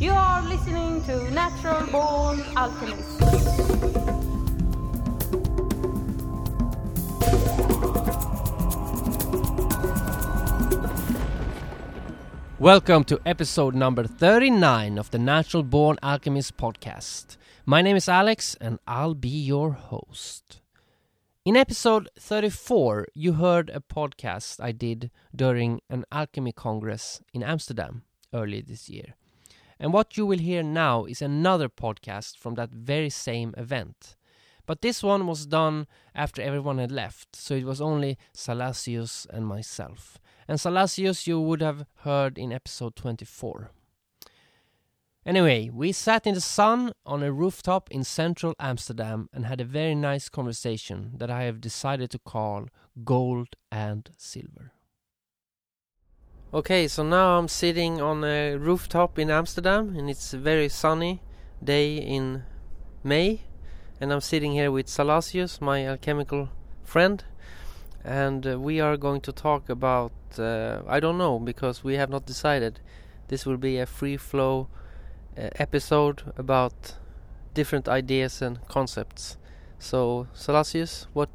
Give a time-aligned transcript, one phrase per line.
[0.00, 3.20] You are listening to Natural Born Alchemist.
[12.58, 17.36] Welcome to episode number 39 of the Natural Born Alchemist podcast.
[17.66, 20.62] My name is Alex and I'll be your host.
[21.44, 28.04] In episode 34, you heard a podcast I did during an alchemy congress in Amsterdam
[28.32, 29.16] earlier this year.
[29.80, 34.14] And what you will hear now is another podcast from that very same event.
[34.66, 39.44] But this one was done after everyone had left, so it was only Salasius and
[39.44, 43.70] myself and Salasius you would have heard in episode 24.
[45.24, 49.64] Anyway, we sat in the sun on a rooftop in central Amsterdam and had a
[49.64, 52.66] very nice conversation that I have decided to call
[53.04, 54.72] Gold and Silver.
[56.52, 61.22] Okay, so now I'm sitting on a rooftop in Amsterdam and it's a very sunny
[61.62, 62.42] day in
[63.04, 63.42] May
[64.00, 66.48] and I'm sitting here with Salasius, my alchemical
[66.82, 67.22] friend,
[68.02, 72.10] and uh, we are going to talk about uh, I don't know because we have
[72.10, 72.80] not decided.
[73.28, 74.66] This will be a free flow
[75.38, 76.96] uh, episode about
[77.54, 79.36] different ideas and concepts.
[79.78, 81.28] So Salasius, what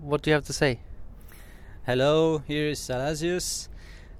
[0.00, 0.78] what do you have to say?
[1.84, 3.69] Hello, here is Salasius.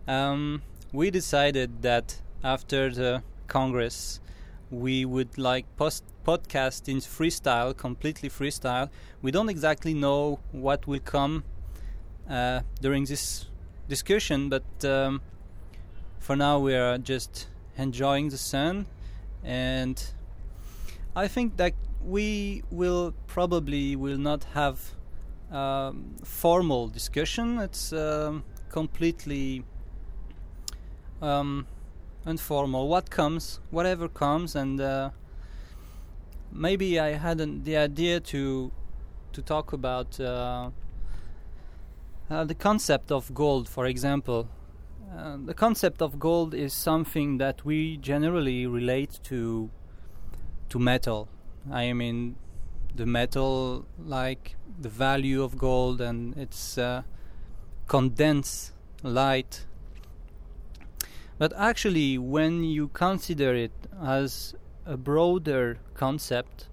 [0.06, 0.62] Um,
[0.92, 4.20] we decided that after the Congress,
[4.70, 8.88] we would like post podcast in freestyle, completely freestyle.
[9.22, 11.44] We don't exactly know what will come
[12.28, 13.46] uh, during this
[13.88, 15.20] discussion, but um,
[16.18, 18.86] for now we are just enjoying the sun,
[19.42, 20.02] and
[21.16, 24.78] I think that we will probably will not have
[25.50, 27.58] um, formal discussion.
[27.58, 29.64] It's um, completely
[31.20, 31.66] um,
[32.26, 32.88] informal.
[32.88, 35.10] What comes, whatever comes, and uh,
[36.52, 38.70] maybe I had an, the idea to
[39.32, 40.18] to talk about.
[40.20, 40.70] Uh,
[42.30, 44.48] uh, the concept of gold, for example,
[45.16, 49.68] uh, the concept of gold is something that we generally relate to
[50.68, 51.28] to metal.
[51.70, 52.36] I mean,
[52.94, 57.02] the metal, like the value of gold and its uh,
[57.88, 59.66] condensed light.
[61.40, 66.68] But actually, when you consider it as a broader concept,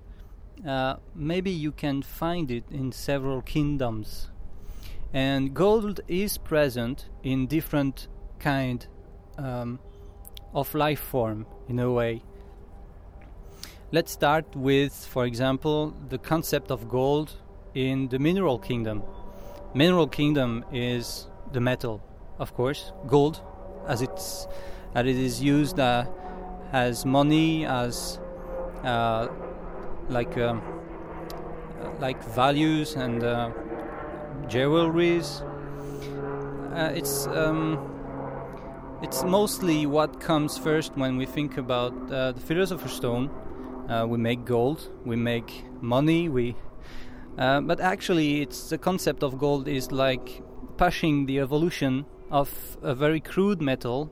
[0.67, 4.29] uh, maybe you can find it in several kingdoms.
[5.13, 8.85] And gold is present in different kind
[9.37, 9.79] um,
[10.53, 12.23] of life form in a way.
[13.93, 17.31] Let's start with for example the concept of gold
[17.73, 19.01] in the mineral kingdom.
[19.73, 22.03] Mineral kingdom is the metal
[22.37, 23.41] of course gold
[23.87, 24.47] as it's
[24.95, 26.05] as it is used uh,
[26.71, 28.19] as money as
[28.83, 29.27] uh,
[30.09, 30.61] like um,
[31.99, 33.51] like values and uh,
[34.47, 35.41] jewelries.
[36.73, 37.79] Uh, it's um,
[39.01, 43.29] it's mostly what comes first when we think about uh, the philosopher's stone.
[43.89, 46.55] Uh, we make gold, we make money, we.
[47.37, 50.41] Uh, but actually, it's the concept of gold is like
[50.77, 54.11] pushing the evolution of a very crude metal,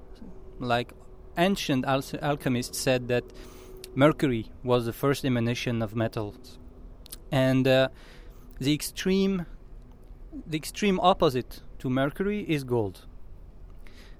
[0.60, 0.94] like
[1.38, 3.24] ancient al- alchemists said that
[3.94, 6.60] mercury was the first emanation of metals,
[7.32, 7.90] and uh,
[8.60, 9.46] the extreme
[10.46, 13.06] the extreme opposite to mercury is gold.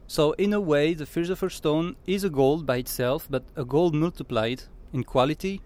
[0.08, 3.96] So, in a way, the philosopher's stone is a gold by itself, but a gold
[3.96, 4.64] multiplied
[4.94, 5.62] in quality.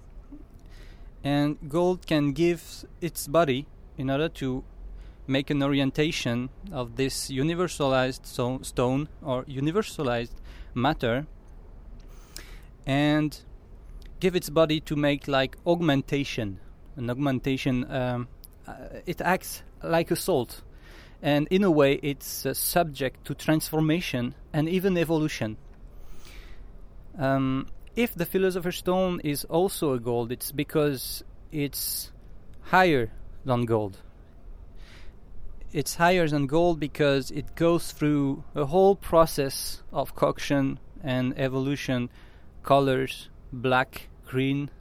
[1.24, 3.68] And gold can give its body
[3.98, 4.64] in order to
[5.30, 10.34] make an orientation of this universalized so stone or universalized
[10.74, 11.28] matter
[12.86, 13.42] and
[14.20, 16.60] give its body to make like augmentation.
[16.96, 18.28] An augmentation, um,
[18.68, 18.74] uh,
[19.06, 20.62] it acts like a salt.
[21.22, 25.58] And in a way, it's uh, subject to transformation and even evolution.
[27.18, 32.12] Um, if the philosopher's stone is also a gold, it's because it's
[32.62, 33.12] higher
[33.46, 33.98] than gold.
[35.72, 42.10] It's higher than gold because it goes through a whole process of coction and evolution,
[42.64, 44.72] colors, black, green,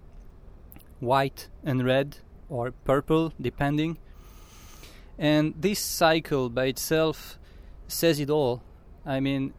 [0.99, 2.17] white, and red,
[2.49, 3.99] or purple, depending.
[5.19, 7.39] And this cycle by itself
[7.87, 8.63] says it all.
[9.05, 9.53] I mean,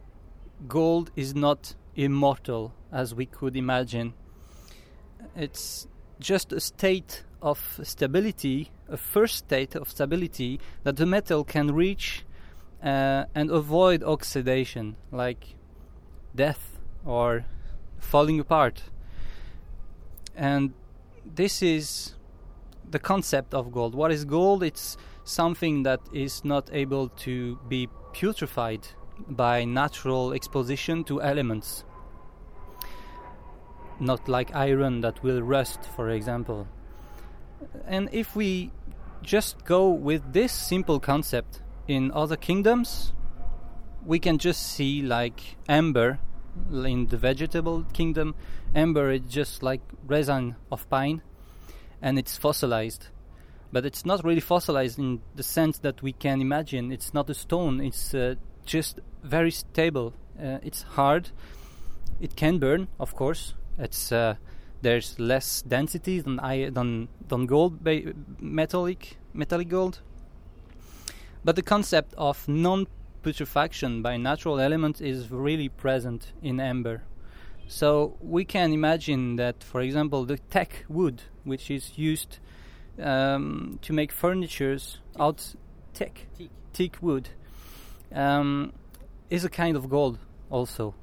[0.66, 4.14] gold is not immortal as we could imagine.
[5.36, 5.86] It's
[6.18, 12.24] just a state of stability, a first state of stability that the metal can reach
[12.82, 15.56] uh, and avoid oxidation, like
[16.34, 17.44] death or
[17.98, 18.82] falling apart.
[20.34, 20.72] And
[21.24, 22.14] this is
[22.90, 23.94] the concept of gold.
[23.94, 24.62] What is gold?
[24.62, 28.84] It's something that is not able to be putrefied
[29.28, 31.84] by natural exposition to elements.
[34.00, 36.66] Not like iron that will rust, for example.
[37.86, 38.72] And if we
[39.22, 43.12] just go with this simple concept in other kingdoms,
[44.04, 46.18] we can just see like amber
[46.72, 48.34] in the vegetable kingdom.
[48.74, 51.22] Amber is just like resin of pine
[52.00, 53.08] and it's fossilized.
[53.72, 56.90] But it's not really fossilized in the sense that we can imagine.
[56.90, 58.34] It's not a stone, it's uh,
[58.64, 60.14] just very stable.
[60.40, 61.30] Uh, it's hard.
[62.20, 63.54] It can burn, of course.
[63.78, 64.36] It's uh,
[64.82, 70.00] there's less density than I, than than gold ba- metallic metallic gold.
[71.44, 72.86] But the concept of non
[73.22, 77.02] putrefaction by natural elements is really present in amber.
[77.68, 82.38] So we can imagine that, for example, the teak wood, which is used
[83.00, 85.54] um, to make furnitures out
[85.94, 86.50] teak Teak.
[86.72, 87.28] teak wood,
[88.12, 88.72] um,
[89.28, 90.18] is a kind of gold
[90.50, 90.94] also.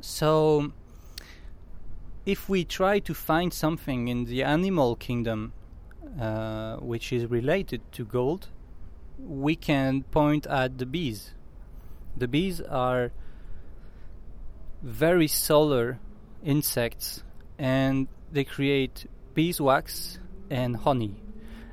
[0.00, 0.72] So
[2.30, 5.52] if we try to find something in the animal kingdom
[6.20, 8.46] uh, which is related to gold,
[9.18, 11.34] we can point at the bees.
[12.16, 13.10] The bees are
[14.80, 15.98] very solar
[16.44, 17.24] insects
[17.58, 21.16] and they create beeswax and honey.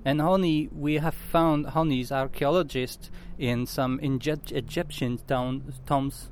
[0.04, 6.32] And honey, we have found honey's archaeologists in some Egypt- Egyptian tombs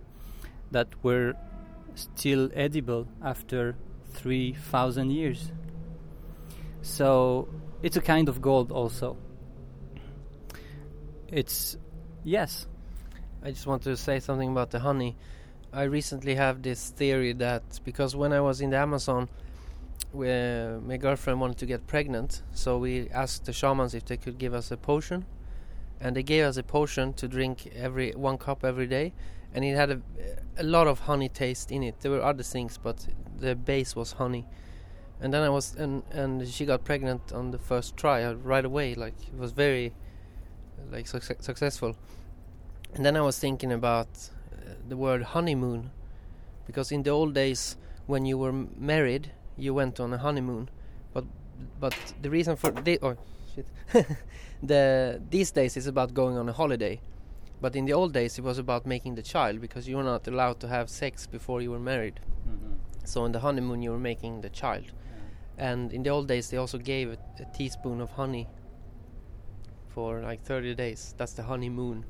[0.72, 1.36] that were
[1.94, 3.76] still edible after
[4.16, 5.52] 3,000 years.
[6.82, 7.48] So
[7.82, 9.18] it's a kind of gold also.
[11.28, 11.78] It's,
[12.24, 12.68] yes,
[13.44, 15.18] I just want to say something about the honey.
[15.74, 19.28] I recently have this theory that because when I was in the Amazon,
[20.14, 24.18] we, uh, my girlfriend wanted to get pregnant, so we asked the shamans if they
[24.18, 25.26] could give us a potion,
[26.00, 29.14] and they gave us a potion to drink every one cup every day,
[29.56, 30.02] and it had a,
[30.58, 32.02] a lot of honey taste in it.
[32.02, 33.08] There were other things, but
[33.40, 34.46] the base was honey.
[35.22, 38.66] And then I was and and she got pregnant on the first try uh, right
[38.66, 38.96] away.
[38.96, 39.94] Like it was very
[40.92, 41.96] like succe- successful.
[42.94, 44.10] And then I was thinking about
[44.54, 45.92] uh, the word honeymoon,
[46.68, 47.78] because in the old days
[48.08, 50.70] when you were m- married, you went on a honeymoon,
[51.14, 51.24] but
[51.80, 53.16] but the reason for the oh
[53.56, 53.68] shit,
[54.62, 57.00] the these days is about going on a holiday,
[57.66, 60.28] but in the old days it was about making the child because you were not
[60.28, 62.20] allowed to have sex before you were married.
[63.06, 64.92] So on the honeymoon you were making the child,
[65.58, 68.48] and in the old days they also gave a, a teaspoon of honey
[69.88, 71.16] for like 30 days.
[71.18, 72.06] That's the honeymoon.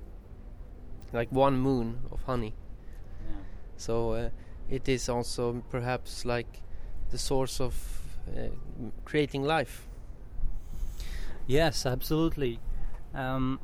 [1.13, 2.53] Like one moon of honey.
[3.77, 4.29] So uh,
[4.69, 6.63] it is also perhaps like
[7.11, 7.73] the source of
[8.27, 8.49] uh,
[9.05, 9.87] creating life.
[11.47, 12.59] Yes, absolutely.
[13.13, 13.61] Um,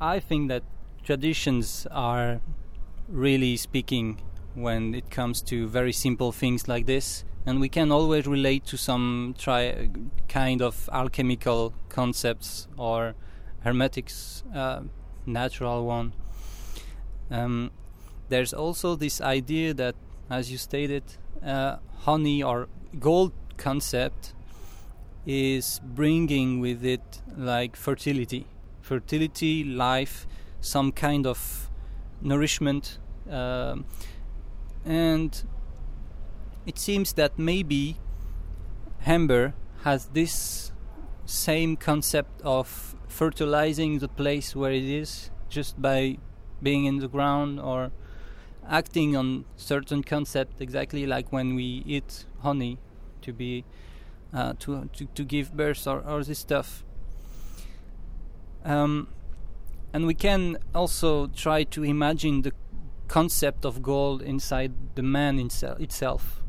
[0.00, 0.62] I think that
[1.02, 2.40] traditions are
[3.08, 4.20] really speaking
[4.54, 8.76] when it comes to very simple things like this, and we can always relate to
[8.76, 9.90] some tri-
[10.28, 13.16] kind of alchemical concepts or
[13.64, 14.82] hermetics, uh,
[15.26, 16.12] natural one.
[17.28, 17.72] Um,
[18.28, 19.96] there's also this idea that,
[20.30, 21.02] as you stated,
[21.44, 22.68] uh, honey or
[23.00, 24.32] gold concept
[25.26, 28.46] is bringing with it like fertility,
[28.88, 30.26] fertility, life,
[30.60, 31.70] some kind of
[32.22, 32.98] nourishment,
[33.30, 33.84] um,
[34.86, 35.44] and
[36.64, 37.96] it seems that maybe
[39.04, 39.52] Amber
[39.84, 40.72] has this
[41.26, 46.16] same concept of fertilizing the place where it is just by
[46.62, 47.90] being in the ground or
[48.66, 52.78] acting on certain concept exactly like when we eat honey
[53.20, 53.64] to be
[54.32, 56.84] uh, to, to to give birth or, or this stuff.
[58.68, 59.08] Um,
[59.94, 62.52] and we can also try to imagine the
[63.08, 66.42] concept of gold inside the man insel- itself.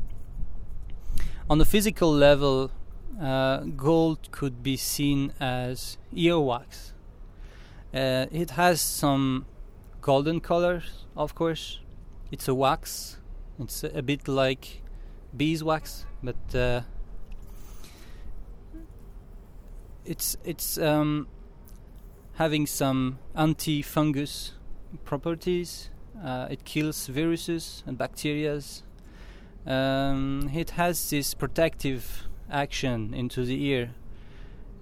[1.48, 2.70] On the physical level,
[3.18, 6.92] uh, gold could be seen as earwax.
[7.94, 9.46] Uh, it has some
[10.02, 11.80] golden colors, of course.
[12.30, 13.16] It's a wax.
[13.58, 14.82] It's a, bit like
[15.36, 16.82] beeswax, but uh,
[20.04, 21.26] it's it's um,
[22.40, 24.52] having some anti-fungus
[25.04, 25.90] properties.
[26.24, 28.82] Uh, it kills viruses and bacterias.
[29.66, 33.90] Um, it has this protective action into the ear,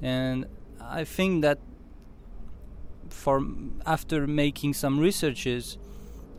[0.00, 0.46] and
[0.80, 1.58] I think that
[3.10, 3.44] for
[3.84, 5.78] after making some researches,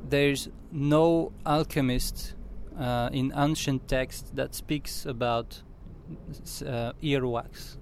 [0.01, 2.33] there's no alchemist
[2.79, 5.63] uh, in ancient text that speaks about
[6.65, 7.75] uh, earwax.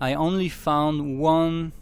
[0.00, 1.72] I only found one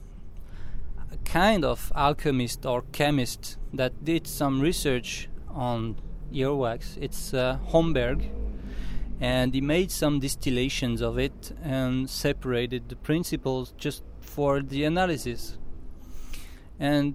[1.25, 5.97] kind of alchemist or chemist that did some research on
[6.33, 6.99] earwax.
[7.01, 8.29] It's uh, Homberg,
[9.21, 15.59] and he made some distillations of it and separated the principles just for the analysis.
[16.81, 17.15] And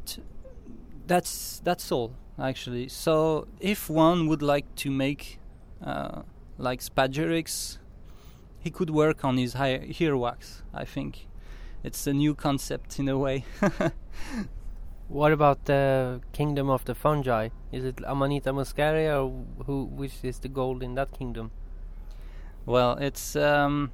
[1.08, 2.88] that's that's all actually.
[2.88, 5.40] So if one would like to make
[5.84, 6.22] uh,
[6.58, 7.78] like spagyrics,
[8.64, 10.62] he could work on his hair earwax.
[10.74, 11.28] I think
[11.84, 13.44] it's a new concept in a way.
[15.10, 17.50] What about the kingdom of the fungi?
[17.72, 19.86] Is it Amanita muscaria or who?
[19.86, 21.52] Which is the gold in that kingdom?
[22.66, 23.36] Well, it's.
[23.36, 23.92] Um,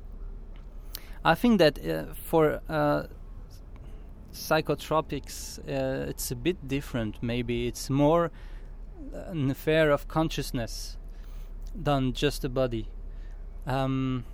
[1.25, 3.07] I think that uh, for uh,
[4.31, 7.21] psychotropics, uh, it's a bit different.
[7.21, 8.31] Maybe it's more
[9.13, 10.97] an affair of consciousness
[11.75, 12.87] than just a body.
[13.65, 14.25] Um,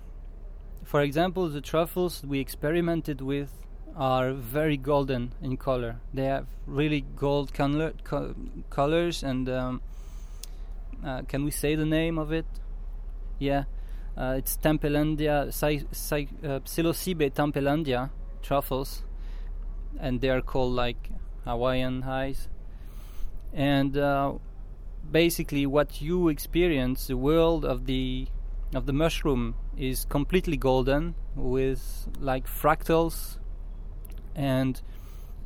[0.86, 3.50] for example, the truffles we experimented with
[3.96, 5.96] are very golden in color.
[6.14, 8.36] They have really gold color, co-
[8.70, 9.82] colors, and um,
[11.04, 12.46] uh, can we say the name of it?
[13.40, 13.64] Yeah,
[14.16, 19.02] uh, it's Tempelandia, Psy- Psy- uh, Psilocybe tempelandia truffles,
[19.98, 21.10] and they are called like
[21.44, 22.48] Hawaiian highs.
[23.52, 24.34] And uh,
[25.10, 28.28] basically, what you experience, the world of the
[28.74, 33.38] of the mushroom is completely golden with like fractals
[34.34, 34.82] and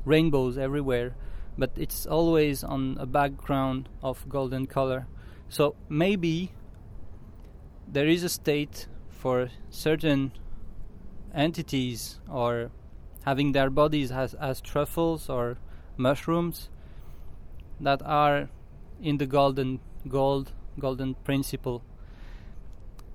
[0.05, 1.15] rainbows everywhere,
[1.59, 5.07] but it's always on a background of golden color.
[5.49, 6.53] So maybe
[7.87, 10.33] there is a state for certain
[11.35, 12.71] entities or
[13.25, 15.59] having their bodies as, as truffles or
[15.97, 16.71] mushrooms
[17.81, 18.49] that are
[19.03, 21.83] in the golden gold golden principle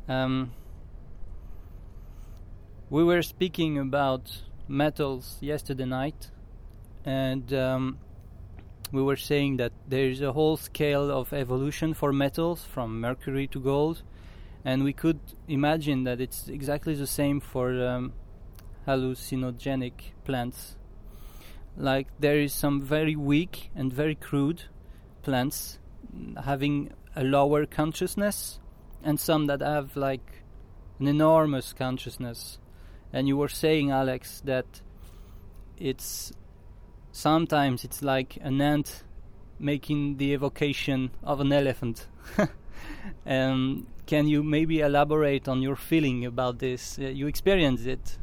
[0.08, 0.52] um,
[2.90, 6.32] we were speaking about metals yesterday night,
[7.04, 8.00] and um,
[8.92, 13.48] we were saying that there is a whole scale of evolution for metals from mercury
[13.48, 14.04] to gold,
[14.64, 18.14] and we could imagine that it's exactly the same for um,
[18.88, 20.78] hallucinogenic plants.
[21.78, 24.64] Like there is some very weak and very crude
[25.24, 25.80] plants
[26.44, 28.60] having a lower consciousness,
[29.06, 30.44] and some that have like
[31.00, 32.60] an enormous consciousness
[33.14, 34.82] and you were saying alex that
[35.78, 36.34] it's
[37.12, 39.04] sometimes it's like an ant
[39.60, 42.08] making the evocation of an elephant
[43.26, 48.18] um, can you maybe elaborate on your feeling about this uh, you experienced it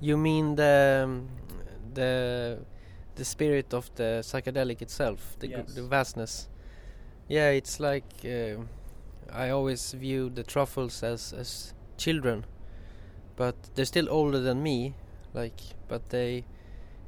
[0.00, 1.28] You mean the um,
[1.94, 2.58] the
[3.14, 5.74] the spirit of the psychedelic itself, the, Yes.
[5.74, 6.48] the vastness.
[7.28, 8.60] Yeah, it's like uh,
[9.32, 12.44] I always view the truffles as as children,
[13.36, 14.94] but they're still older than me.
[15.32, 16.44] Like, but they,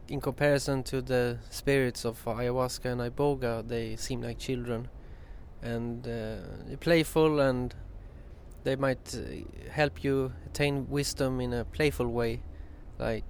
[0.09, 4.89] in comparison to the spirits of ayahuasca and iboga, they seem like children,
[5.63, 7.75] and uh, playful and
[8.67, 12.43] they might uh, help you attain wisdom in a playful way.
[12.99, 13.25] Like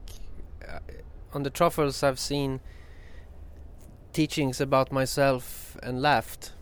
[0.66, 0.78] uh,
[1.34, 2.60] on the truffles, I've seen
[4.14, 6.52] teachings about myself and laughed,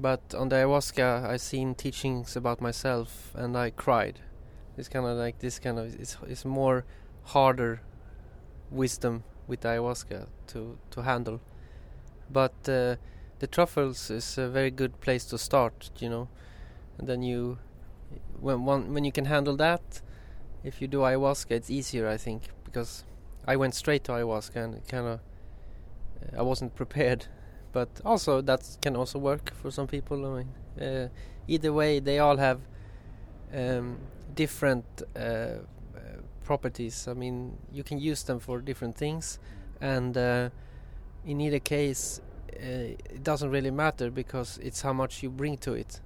[0.00, 4.20] but on the ayahuasca, I've seen teachings about myself and I cried.
[4.76, 6.84] It's kind of like this kind of it's it's more
[7.24, 7.82] harder
[8.70, 11.40] wisdom with ayahuasca to to handle,
[12.30, 12.96] but uh,
[13.40, 15.90] the truffles is a very good place to start.
[15.98, 16.28] You know,
[16.98, 17.58] and then you
[18.40, 20.00] when one when you can handle that
[20.62, 23.04] if you do ayahuasca, it's easier, I think, because
[23.46, 25.20] I went straight to ayahuasca and kind of
[26.36, 27.26] I wasn't prepared.
[27.72, 30.26] But also that can also work for some people.
[30.26, 31.08] I mean, uh,
[31.46, 32.60] either way, they all have
[33.54, 33.98] um,
[34.34, 34.84] different
[35.16, 35.58] uh, uh,
[36.44, 37.06] properties.
[37.08, 39.38] I mean, you can use them for different things,
[39.80, 40.50] and uh,
[41.24, 42.20] in either case,
[42.52, 46.00] uh, it doesn't really matter because it's how much you bring to it.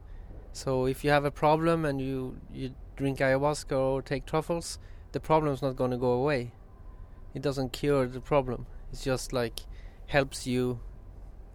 [0.52, 4.78] So if you have a problem and you you drink ayahuasca or take truffles,
[5.12, 6.52] the problem's not going to go away.
[7.35, 8.66] It doesn't cure the problem.
[8.92, 9.61] It's just like
[10.06, 10.78] helps you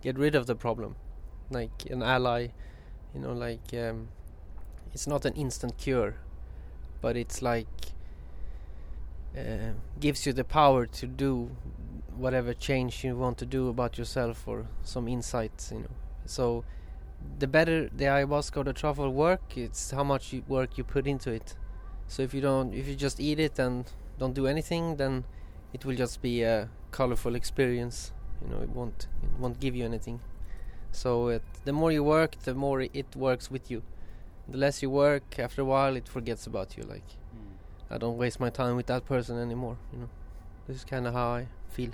[0.01, 0.95] get rid of the problem,
[1.49, 2.47] like an ally.
[3.13, 4.09] You know, like um,
[4.93, 6.15] it's not an instant cure,
[7.01, 7.67] but it's like
[9.37, 11.51] uh, gives you the power to do
[12.15, 15.71] whatever change you want to do about yourself or some insights.
[15.71, 16.63] You know, so
[17.37, 21.07] the better the ayahuasca or the truffle work, it's how much you work you put
[21.07, 21.55] into it.
[22.07, 23.85] So if you don't, if you just eat it and
[24.17, 25.25] don't do anything, then
[25.73, 28.11] it will just be a colorful experience.
[28.41, 30.19] You know, it won't it won't give you anything.
[30.91, 33.83] So it, the more you work, the more it works with you.
[34.47, 36.83] The less you work, after a while, it forgets about you.
[36.83, 37.03] Like
[37.89, 39.77] I don't waste my time with that person anymore.
[39.91, 40.09] You know,
[40.67, 41.91] this is kind of how I feel.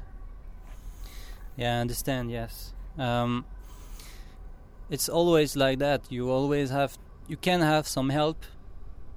[1.55, 2.31] Yeah, I understand.
[2.31, 3.45] Yes, um,
[4.89, 6.01] it's always like that.
[6.09, 6.97] You always have,
[7.27, 8.43] you can have some help,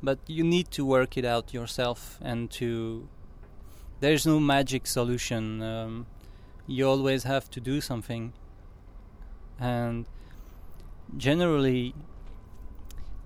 [0.03, 2.19] but you need to work it out yourself.
[2.23, 3.09] And to,
[4.01, 5.63] there's no magic solution.
[5.63, 6.07] Um,
[6.69, 8.33] you always have to do something.
[9.59, 10.07] And
[11.17, 11.95] generally,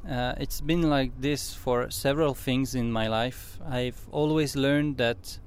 [0.08, 3.58] uh, it's been like this for several things in my life.
[3.68, 5.38] I've always learned that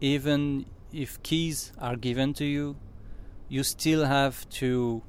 [0.00, 2.76] even if keys are given to you,
[3.48, 5.02] you still have to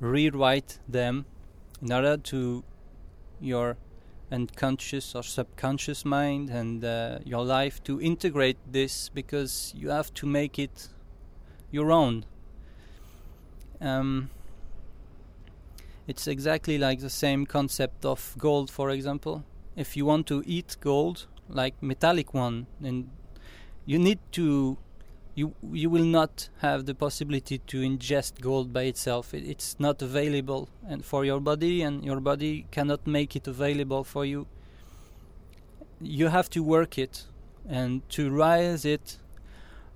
[0.00, 1.26] rewrite them
[1.82, 2.64] in order to
[3.40, 3.76] your
[4.30, 10.26] unconscious or subconscious mind and uh, your life to integrate this because you have to
[10.26, 10.88] make it
[11.70, 12.24] your own.
[13.80, 14.30] Um,
[16.06, 19.44] it's exactly like the same concept of gold, for example.
[19.76, 23.10] If you want to eat gold, like metallic one, then
[23.86, 24.78] you need to
[25.34, 29.34] you you will not have the possibility to ingest gold by itself.
[29.34, 34.04] It, it's not available and for your body and your body cannot make it available
[34.04, 34.46] for you.
[36.00, 37.26] You have to work it
[37.68, 39.18] and to rise it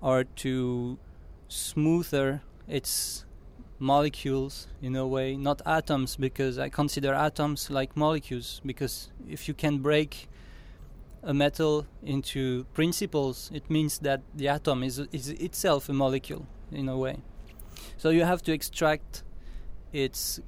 [0.00, 0.99] or to
[1.49, 3.25] smoother its
[3.78, 9.54] molecules in a way not atoms because i consider atoms like molecules because if you
[9.54, 10.28] can break
[11.28, 16.88] a metal into principles, it means that the atom is, is itself a molecule in
[16.88, 17.18] a way.
[17.99, 19.23] So you have to extract
[19.92, 20.40] its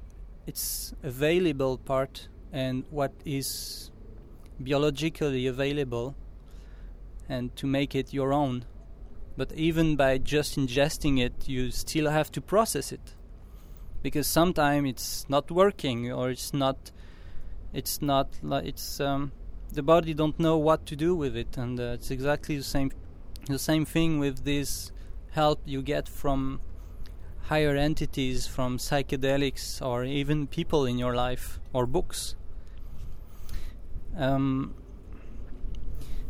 [0.47, 3.91] its available part and what is
[4.59, 6.15] biologically available
[7.29, 8.65] and to make it your own.
[9.37, 13.15] But even by just ingesting it, you still have to process it
[14.01, 16.91] because sometimes it's not working or it's not
[17.71, 19.31] it's not like it's um,
[19.71, 22.91] the body don't know what to do with it, and uh, it's exactly the same
[23.47, 24.91] the same thing with this
[25.31, 26.59] help you get from
[27.43, 32.35] higher entities, from psychedelics, or even people in your life or books.
[34.15, 34.73] Um,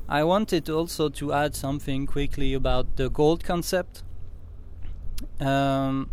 [0.07, 4.03] I wanted also to add something quickly about the gold concept.
[5.39, 6.09] Um,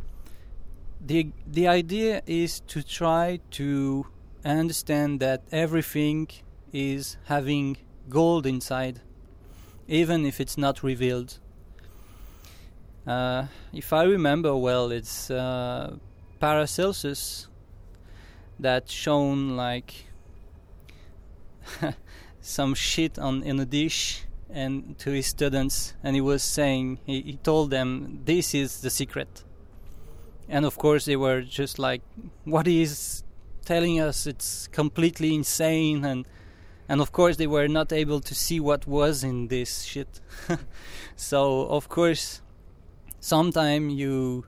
[1.01, 4.07] the the idea is to try to
[4.45, 6.29] understand that everything
[6.73, 7.77] is having
[8.09, 9.01] gold inside,
[9.87, 11.39] even if it's not revealed.
[13.07, 15.97] Uh, if I remember well, it's uh,
[16.41, 17.49] Paracelsus
[18.61, 20.07] that shown like
[22.41, 27.21] some shit on in a dish and to his students, and he was saying he,
[27.21, 29.45] he told them this is the secret.
[30.49, 32.03] And of course, they were just like,
[32.45, 33.23] "What is
[33.65, 34.27] telling us?
[34.27, 36.27] It's completely insane." and
[36.89, 40.21] and of course they were not able to see what was in this shit.
[41.17, 42.41] So of course
[43.21, 44.45] sometime you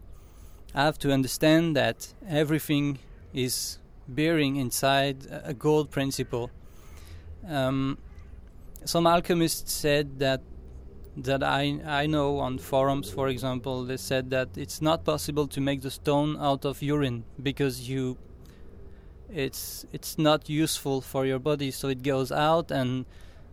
[0.75, 2.99] have to understand that everything
[3.35, 6.51] is bearing inside a gold principle.
[7.47, 7.99] Um,
[8.85, 10.43] some alchemists said that
[11.17, 15.61] that I I know on forums for example they said that it's not possible to
[15.61, 18.17] make the stone out of urine because you
[19.33, 23.05] it's it's not useful for your body so it goes out and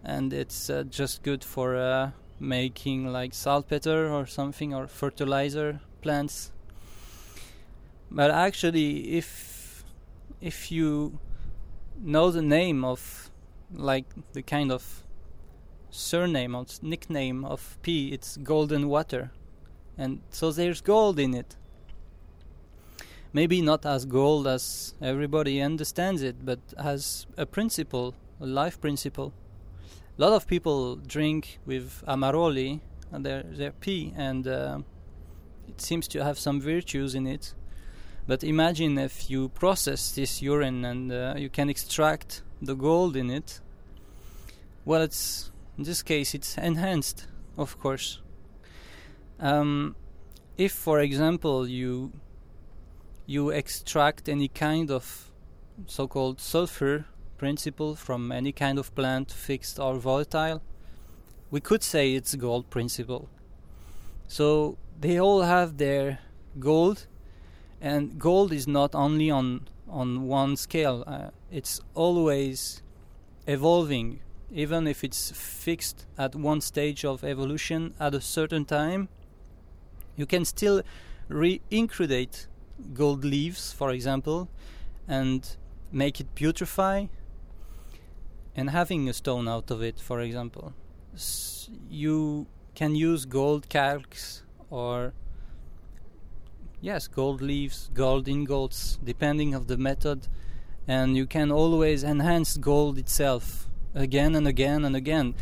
[0.04, 6.52] and it's uh, just good for uh, making like saltpeter or something or fertilizer plants.
[8.10, 9.84] But actually if
[10.40, 11.20] if you
[12.02, 13.32] know the name of
[13.74, 15.04] like the kind of
[15.90, 19.32] surname or nickname of P it's golden water.
[19.98, 21.56] And so there's gold in it
[23.40, 26.60] maybe not as gold as everybody understands it, but
[26.94, 29.32] as a principle, a life principle.
[30.18, 32.80] A lot of people drink with Amaroli,
[33.12, 34.80] and their their pee, and uh,
[35.68, 37.54] it seems to have some virtues in it.
[38.28, 43.30] But imagine if you process this urine and uh, you can extract the gold in
[43.30, 43.62] it.
[44.84, 48.22] Well, it's in this case it's enhanced, of course.
[49.40, 49.96] Um,
[50.58, 52.12] if, for example, you
[53.28, 55.32] you extract any kind of
[55.86, 57.06] so-called sulfur
[57.38, 60.62] principle from any kind of plant, fixed or volatile,
[61.52, 63.30] we could say it's gold principle.
[64.28, 66.20] So they all have their
[66.60, 67.06] gold,
[67.80, 71.04] and gold is not only on on one scale.
[71.08, 72.82] Uh, it's always
[73.46, 74.20] evolving,
[74.52, 79.08] even if it's fixed at one stage of evolution at a certain time.
[80.18, 80.82] You can still
[81.30, 82.48] re-incrudate
[82.94, 84.50] gold leaves, for example,
[85.08, 85.56] and
[85.92, 87.10] make it putrefy,
[88.56, 90.74] and having a stone out of it, for example.
[91.14, 95.14] S- you can use gold calx or
[96.82, 100.28] yes, gold leaves, gold ingots, depending of the method,
[100.88, 105.36] and you can always enhance gold itself again and again and again.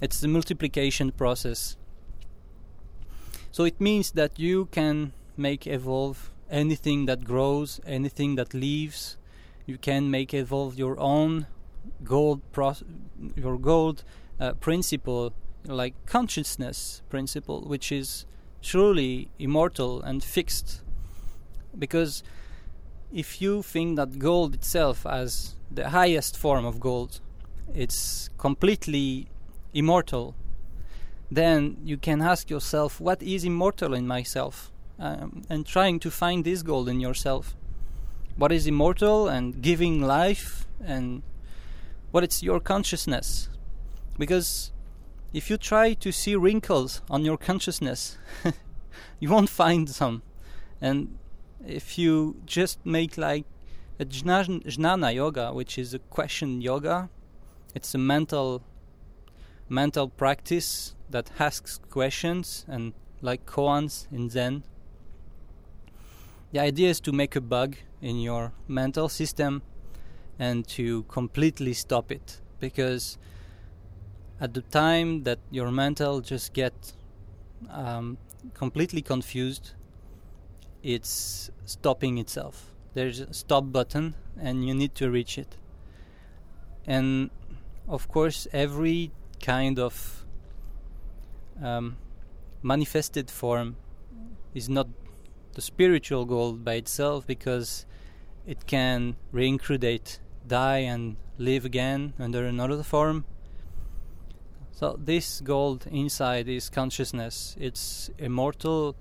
[0.00, 1.76] It's the multiplication process.
[3.50, 9.16] So it means that you can make evolve anything that grows, anything that lives.
[9.66, 11.46] You can make evolve your own
[12.04, 12.76] gold, pro-
[13.34, 14.04] your gold
[14.38, 15.32] uh, principle,
[15.64, 18.26] like consciousness principle, which is
[18.62, 20.82] truly immortal and fixed.
[21.78, 22.22] Because
[23.12, 27.20] if you think that gold itself, as the highest form of gold,
[27.74, 29.28] it's completely
[29.74, 30.34] immortal,
[31.30, 34.70] then you can ask yourself, what is immortal in myself?
[34.98, 37.54] Um, and trying to find this gold in yourself.
[38.36, 41.22] What is immortal and giving life, and
[42.10, 43.48] what is your consciousness?
[44.18, 44.72] Because
[45.32, 48.16] if you try to see wrinkles on your consciousness,
[49.20, 50.22] you won't find some.
[50.80, 51.18] And
[51.66, 53.44] if you just make like
[53.98, 57.10] a jnana yoga, which is a question yoga,
[57.74, 58.62] it's a mental
[59.68, 64.62] mental practice that asks questions and like koans in Zen.
[66.56, 69.60] The idea is to make a bug in your mental system
[70.38, 72.40] and to completely stop it.
[72.60, 73.18] Because
[74.40, 76.94] at the time that your mental just get
[77.68, 78.16] um,
[78.54, 79.72] completely confused
[80.82, 82.72] it's stopping itself.
[82.94, 85.56] There's a stop button and you need to reach it.
[86.86, 87.28] And
[87.86, 89.10] of course every
[89.42, 90.24] kind of
[91.62, 91.98] um,
[92.62, 93.76] manifested form
[94.54, 94.86] is not
[95.56, 97.86] the spiritual gold by itself because
[98.46, 103.24] it can reincrudate die and live again under another form.
[104.70, 107.56] So this gold inside is consciousness.
[107.58, 108.96] It's immortal,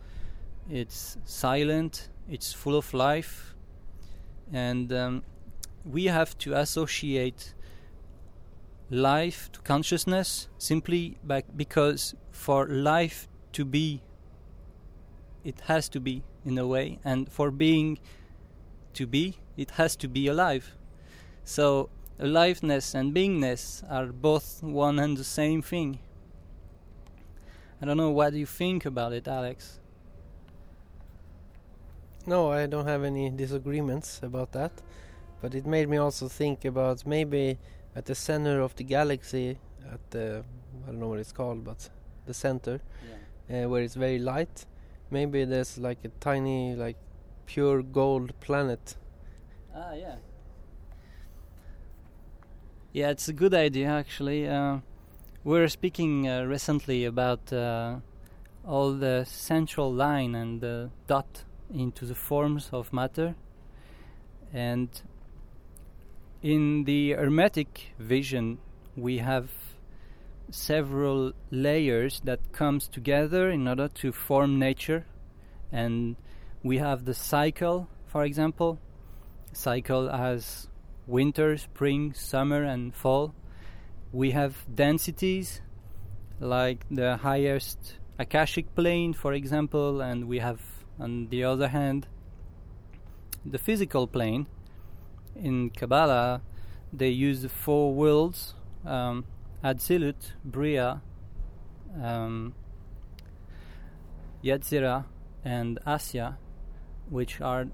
[0.69, 3.53] it's silent, it's full of life,
[4.53, 5.23] and um,
[5.83, 7.53] we have to associate
[8.89, 14.01] life to consciousness simply by, because for life to be,
[15.43, 17.99] it has to be in a way, and for being
[18.93, 20.75] to be, it has to be alive.
[21.43, 25.99] So aliveness and beingness are both one and the same thing.
[27.81, 29.79] I don't know what you think about it, Alex.
[32.25, 34.71] No, I don't have any disagreements about that.
[35.41, 37.57] But it made me also think about maybe
[37.95, 39.57] at the center of the galaxy,
[39.91, 40.43] at the
[40.83, 41.89] I don't know what it's called, but
[42.25, 42.79] the center,
[43.49, 44.65] uh, where it's very light.
[45.09, 46.97] Maybe there's like a tiny, like
[47.45, 48.97] pure gold planet.
[49.75, 50.15] Ah, yeah.
[52.93, 54.47] Yeah, it's a good idea actually.
[54.47, 54.79] Uh,
[55.43, 57.97] we were speaking uh, recently about uh,
[58.65, 63.35] all the central line and the dot into the forms of matter,
[64.53, 64.89] and
[66.41, 68.59] in the hermetic vision,
[68.95, 69.49] we have
[70.49, 75.05] several layers that comes together in order to form nature,
[75.71, 76.15] and
[76.63, 78.79] we have the cycle, for example.
[79.53, 80.67] Cycle as
[81.07, 83.33] winter, spring, summer, and fall.
[84.11, 85.61] We have densities
[86.39, 90.61] like the highest Akashic plane, for example, and we have,
[90.99, 92.07] on the other hand,
[93.45, 94.47] the physical plane.
[95.35, 96.41] In Kabbalah,
[96.93, 98.53] they use the four worlds
[98.85, 99.25] um,
[99.65, 101.01] Atzilut, Bria,
[101.99, 102.53] um,
[104.43, 105.05] Yetzirah,
[105.43, 106.35] and Asya,
[107.09, 107.65] which are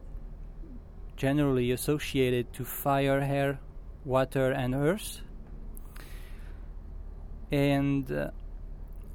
[1.17, 3.59] generally associated to fire, air,
[4.05, 5.19] water, and earth.
[7.51, 8.31] And uh,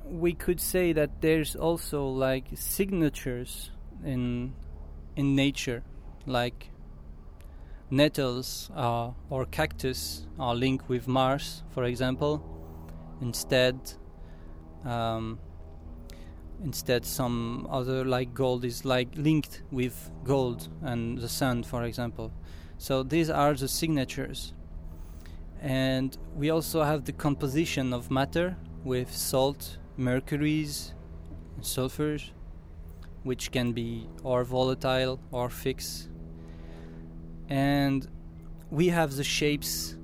[0.04, 3.70] we could say that there's also like signatures
[4.04, 4.52] in
[5.16, 5.82] in nature,
[6.26, 6.68] like
[7.88, 12.55] nettles uh, or cactus are linked with Mars, for example.
[13.20, 13.78] Instead,
[14.84, 15.38] um,
[16.62, 22.32] instead some other like gold is like linked with gold and the sun for example.
[22.78, 24.52] So these are the signatures.
[25.60, 30.92] And we also have the composition of matter with salt mercuries
[31.62, 32.30] sulfurs
[33.22, 36.08] which can be or volatile or fixed.
[37.48, 38.06] And
[38.70, 39.95] we have the shapes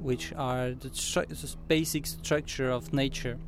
[0.00, 3.38] which are the, the basic structure of nature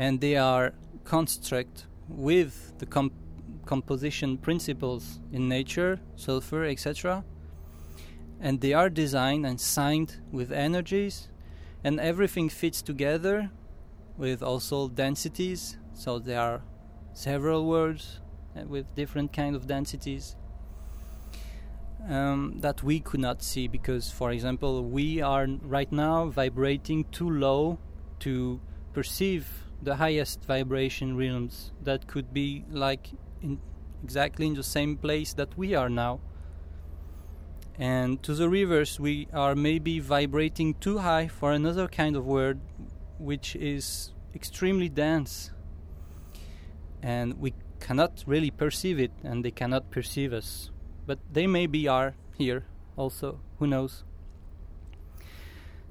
[0.00, 0.72] and they are
[1.04, 3.12] construct with the com-
[3.66, 7.22] composition principles in nature, sulfur, etc.
[8.40, 11.28] And they are designed and signed with energies,
[11.84, 13.50] and everything fits together
[14.16, 15.76] with also densities.
[15.92, 16.62] So there are
[17.12, 18.20] several words
[18.56, 20.34] uh, with different kind of densities
[22.08, 27.28] um, that we could not see because, for example, we are right now vibrating too
[27.30, 27.78] low
[28.20, 28.60] to
[28.92, 29.46] perceive
[29.82, 33.10] the highest vibration realms that could be like
[33.42, 33.58] in
[34.02, 36.20] exactly in the same place that we are now.
[37.78, 42.58] And to the reverse, we are maybe vibrating too high for another kind of world
[43.18, 45.50] which is extremely dense.
[47.02, 50.70] And we cannot really perceive it, and they cannot perceive us
[51.10, 52.62] but they maybe are here
[52.96, 53.40] also.
[53.58, 54.04] Who knows?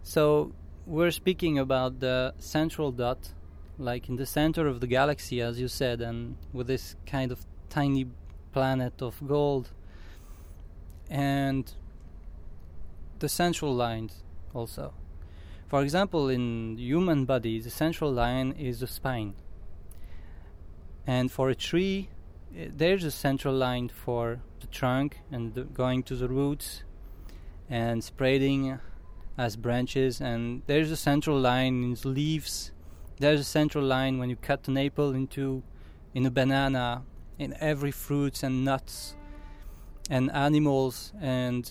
[0.01, 0.53] So
[0.85, 3.33] we're speaking about the central dot,
[3.77, 7.45] like in the center of the galaxy, as you said, and with this kind of
[7.67, 8.05] tiny
[8.53, 9.71] planet of gold,
[11.09, 11.69] and
[13.19, 14.93] the central lines also.
[15.67, 19.33] For example, in human body, the central line is the spine,
[21.05, 22.07] and for a tree,
[22.55, 26.83] eh, there's a central line for the trunk and the going to the roots
[27.69, 28.79] and spreading
[29.37, 30.21] as branches.
[30.21, 32.71] And there's a central line in the leaves.
[33.19, 35.63] There's a central line when you cut an apple into
[36.13, 37.03] in a banana
[37.37, 39.15] in every fruits and nuts
[40.09, 41.13] and animals.
[41.21, 41.69] And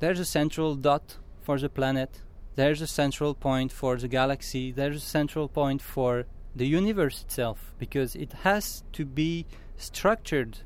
[0.00, 2.22] there's a central dot for the planet.
[2.56, 4.72] There's a central point for the galaxy.
[4.72, 10.58] There's a central point for the universe itself because it has to be structured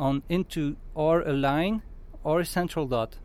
[0.00, 1.82] on into or a line
[2.24, 3.18] or a central dot.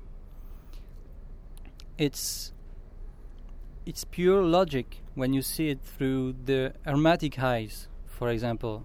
[1.97, 2.51] It's
[3.85, 8.83] it's pure logic when you see it through the hermetic eyes, for example,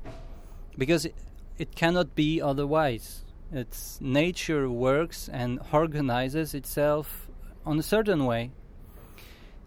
[0.78, 1.14] because it,
[1.58, 3.24] it cannot be otherwise.
[3.52, 7.28] It's nature works and organizes itself
[7.66, 8.52] on a certain way.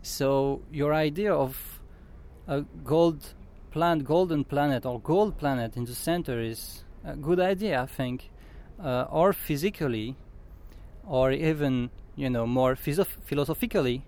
[0.02, 1.82] So your idea of
[2.48, 3.34] a gold
[3.72, 8.30] plant, golden planet or gold planet in the center is a good idea, I think,
[8.84, 10.16] uh, or physically,
[11.08, 14.06] or even you know more philosophically,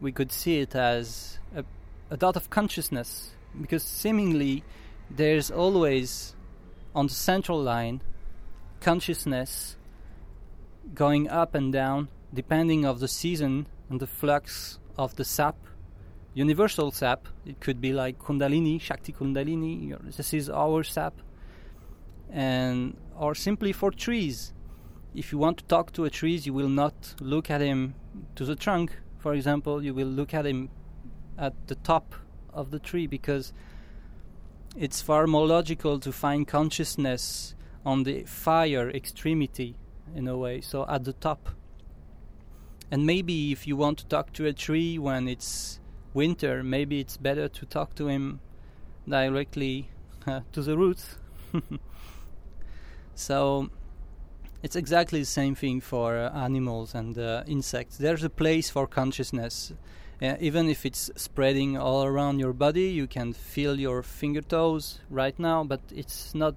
[0.00, 1.64] we could see it as a,
[2.10, 4.64] a dot of consciousness, because seemingly
[5.10, 6.34] there's always
[6.94, 8.00] on the central line
[8.80, 9.76] consciousness
[10.94, 15.56] going up and down depending of the season and the flux of the sap
[16.34, 17.28] universal sap.
[17.46, 21.14] It could be like kundalini shakti kundalini this is our sap
[22.30, 24.52] and or simply for trees.
[25.14, 27.94] If you want to talk to a tree, you will not look at him
[28.34, 29.82] to the trunk, for example.
[29.84, 30.70] You will look at him
[31.38, 32.14] at the top
[32.52, 33.52] of the tree because
[34.76, 37.54] it's far more logical to find consciousness
[37.86, 39.76] on the fire extremity
[40.14, 41.50] in a way, so at the top.
[42.90, 45.80] And maybe if you want to talk to a tree when it's
[46.12, 48.40] winter, maybe it's better to talk to him
[49.08, 49.90] directly
[50.26, 51.16] uh, to the roots.
[53.14, 53.70] So
[54.62, 57.98] it's exactly the same thing for uh, animals and uh, insects.
[57.98, 59.72] There's a place for consciousness.
[60.22, 65.00] Uh, even if it's spreading all around your body, you can feel your finger toes
[65.10, 66.54] right now, but it's not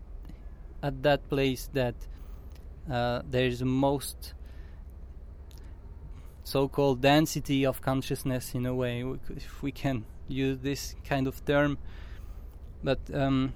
[0.81, 1.95] at that place that
[2.89, 4.33] uh, there's most
[6.43, 9.03] so-called density of consciousness in a way,
[9.35, 11.77] if we can use this kind of term.
[12.83, 13.53] But um,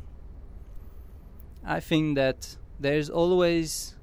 [1.63, 3.95] I think that there's always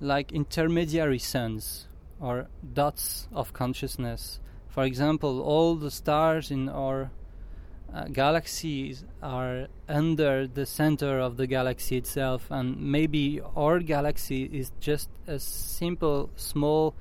[0.00, 1.88] like intermediary suns
[2.20, 4.40] or dots of consciousness.
[4.68, 7.10] For example, all the stars in our
[7.92, 14.70] uh, galaxies are under the center of the galaxy itself, and maybe our galaxy is
[14.78, 16.94] just a simple, small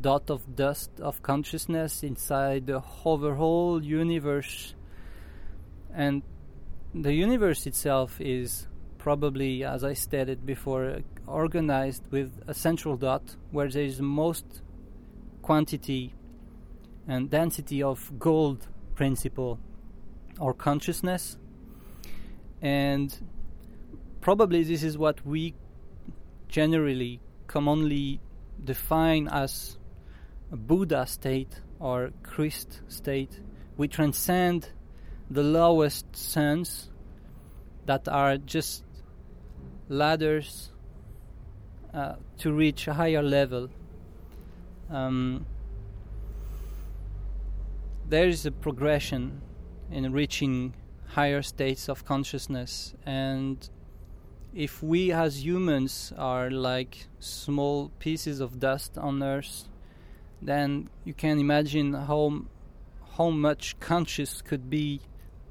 [0.00, 4.74] dot of dust of consciousness inside the overall universe.
[5.92, 6.22] And
[6.94, 8.68] the universe itself is
[9.02, 14.62] probably, as I stated before, organized with a central dot where there is most
[15.42, 16.14] quantity
[17.08, 19.58] and density of gold principle
[20.38, 21.36] or consciousness.
[22.60, 23.12] And
[24.20, 25.54] probably this is what we
[26.46, 28.20] generally commonly
[28.62, 29.78] define as
[30.52, 33.40] Buddha state or Christ state.
[33.76, 34.68] We transcend
[35.28, 36.88] the lowest sense
[37.86, 38.84] that are just
[39.92, 40.70] ladders
[41.92, 43.68] uh, to reach a higher level.
[44.90, 45.44] Um,
[48.08, 49.42] there is a progression
[49.90, 50.74] in reaching
[51.08, 53.68] higher states of consciousness and
[54.54, 59.68] if we as humans are like small pieces of dust on earth
[60.40, 62.42] then you can imagine how
[63.18, 65.00] how much conscious could be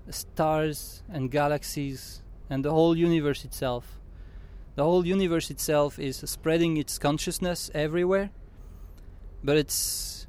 [0.09, 4.00] stars and galaxies and the whole universe itself
[4.81, 8.31] the whole universe itself is spreading its consciousness everywhere
[9.43, 10.25] but it's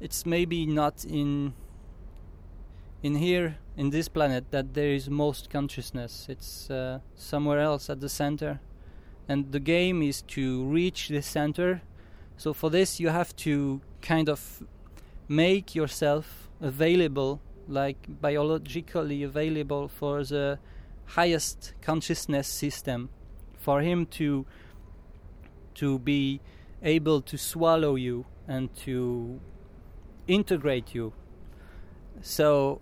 [0.00, 1.52] it's maybe not in
[3.02, 6.26] in here in this planet that there is most consciousness.
[6.28, 8.60] It's uh, somewhere else at the center.
[9.28, 11.82] And the game is to reach the center.
[12.36, 14.62] So for this you have to kind of
[15.26, 20.60] make yourself available like biologically available for the
[21.06, 23.10] highest consciousness system
[23.66, 24.46] for him to
[25.74, 26.40] to be
[26.82, 29.40] able to swallow you and to
[30.26, 31.12] integrate you
[32.20, 32.80] so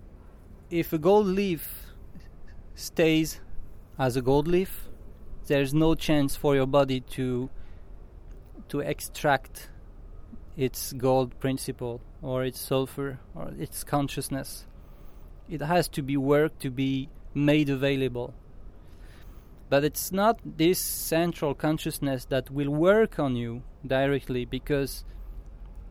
[0.69, 1.85] if a gold leaf
[2.73, 3.39] stays
[3.97, 4.89] as a gold leaf,
[5.47, 7.49] there's no chance for your body to
[8.67, 9.69] to extract
[10.57, 14.65] its gold principle or its sulfur or its consciousness.
[15.47, 18.33] It has to be worked to be made available.
[19.75, 25.03] But it's not this central consciousness that will work on you directly because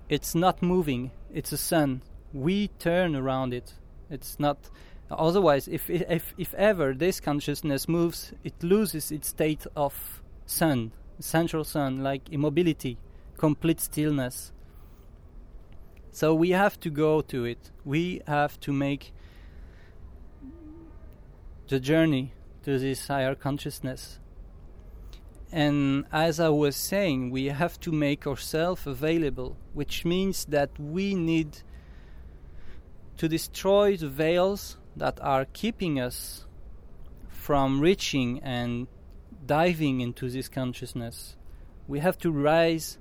[0.08, 1.10] it's not moving.
[1.30, 2.00] It's a sun.
[2.32, 3.74] We turn around it
[4.08, 4.70] it's not
[5.10, 11.62] otherwise if if if ever this consciousness moves it loses its state of sun central
[11.64, 12.96] sun like immobility
[13.36, 14.50] complete stillness
[16.10, 19.12] so we have to go to it we have to make
[21.68, 22.32] the journey
[22.64, 24.18] to this higher consciousness
[25.52, 31.14] and as i was saying we have to make ourselves available which means that we
[31.14, 31.58] need
[33.16, 36.46] to destroy the veils that are keeping us
[37.28, 38.86] from reaching and
[39.46, 41.36] diving into this consciousness.
[41.86, 42.98] We have to rise,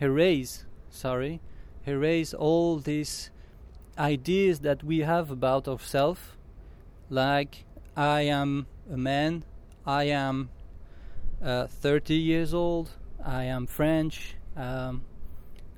[0.00, 1.40] erase, sorry,
[1.86, 3.30] erase all these
[3.98, 6.20] ideas that we have about ourselves,
[7.08, 7.64] like
[7.96, 9.44] I am a man,
[9.86, 10.50] I am
[11.42, 12.90] uh, 30 years old,
[13.24, 15.04] I am French, um,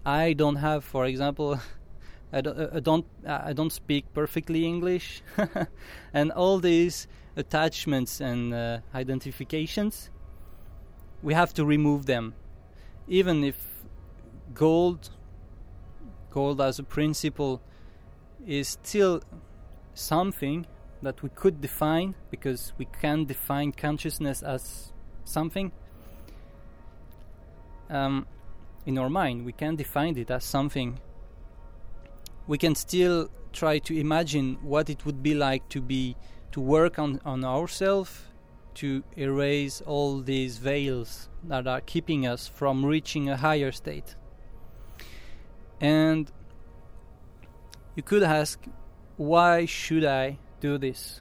[0.04, 1.60] I don't have, for example,
[2.32, 5.22] I don't, I don't, I don't speak perfectly English,
[6.12, 10.10] and all these attachments and uh, identifications,
[11.22, 12.34] we have to remove them.
[13.08, 13.56] Even if
[14.54, 15.10] gold,
[16.30, 17.62] gold as a principle,
[18.46, 19.22] is still
[19.94, 20.66] something
[21.04, 24.92] that we could define because we can define consciousness as
[25.24, 25.72] something.
[27.88, 28.26] Um,
[28.84, 30.98] in our mind, we can define it as something
[32.46, 36.16] we can still try to imagine what it would be like to be
[36.52, 38.22] to work on on ourselves
[38.74, 44.16] to erase all these veils that are keeping us from reaching a higher state
[45.80, 46.30] and
[47.94, 48.64] you could ask
[49.16, 51.20] why should i do this.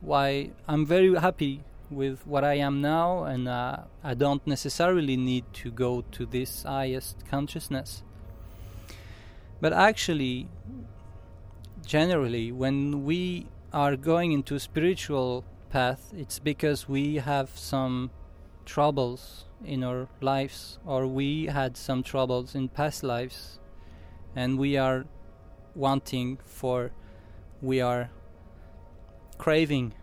[0.00, 1.54] Why i'm very happy
[2.00, 3.76] with what i am now and uh,
[4.10, 8.02] i don't necessarily need to go to this highest consciousness.
[9.62, 10.48] But actually,
[11.86, 18.10] generally, when we are going into spiritual path, it's because we have some
[18.64, 23.60] troubles in our lives, or we had some troubles in past lives,
[24.34, 25.04] and we are
[25.76, 26.90] wanting for,
[27.60, 28.10] we are
[29.38, 29.94] craving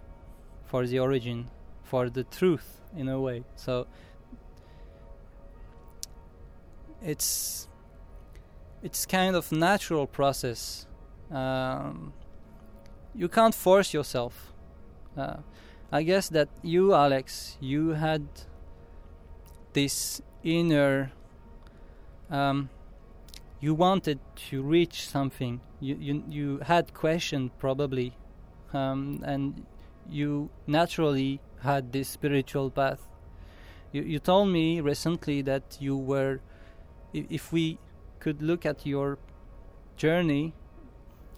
[0.65, 1.49] for the origin,
[1.83, 3.43] for the truth in a way.
[3.55, 3.87] So
[7.01, 7.67] it's
[8.83, 10.87] it's kind of natural process.
[11.31, 12.13] Um,
[13.13, 14.53] you can't force yourself.
[15.17, 15.37] Uh,
[15.91, 18.27] I guess that you, Alex, you had
[19.73, 21.11] this inner.
[22.29, 22.69] Um,
[23.59, 25.61] you wanted to reach something.
[25.79, 28.13] You you you had questioned probably,
[28.73, 29.65] um, and
[30.09, 33.01] you naturally had this spiritual path.
[33.91, 36.39] You you told me recently that you were,
[37.13, 37.77] if, we
[38.19, 39.17] could look at your
[39.97, 40.53] journey,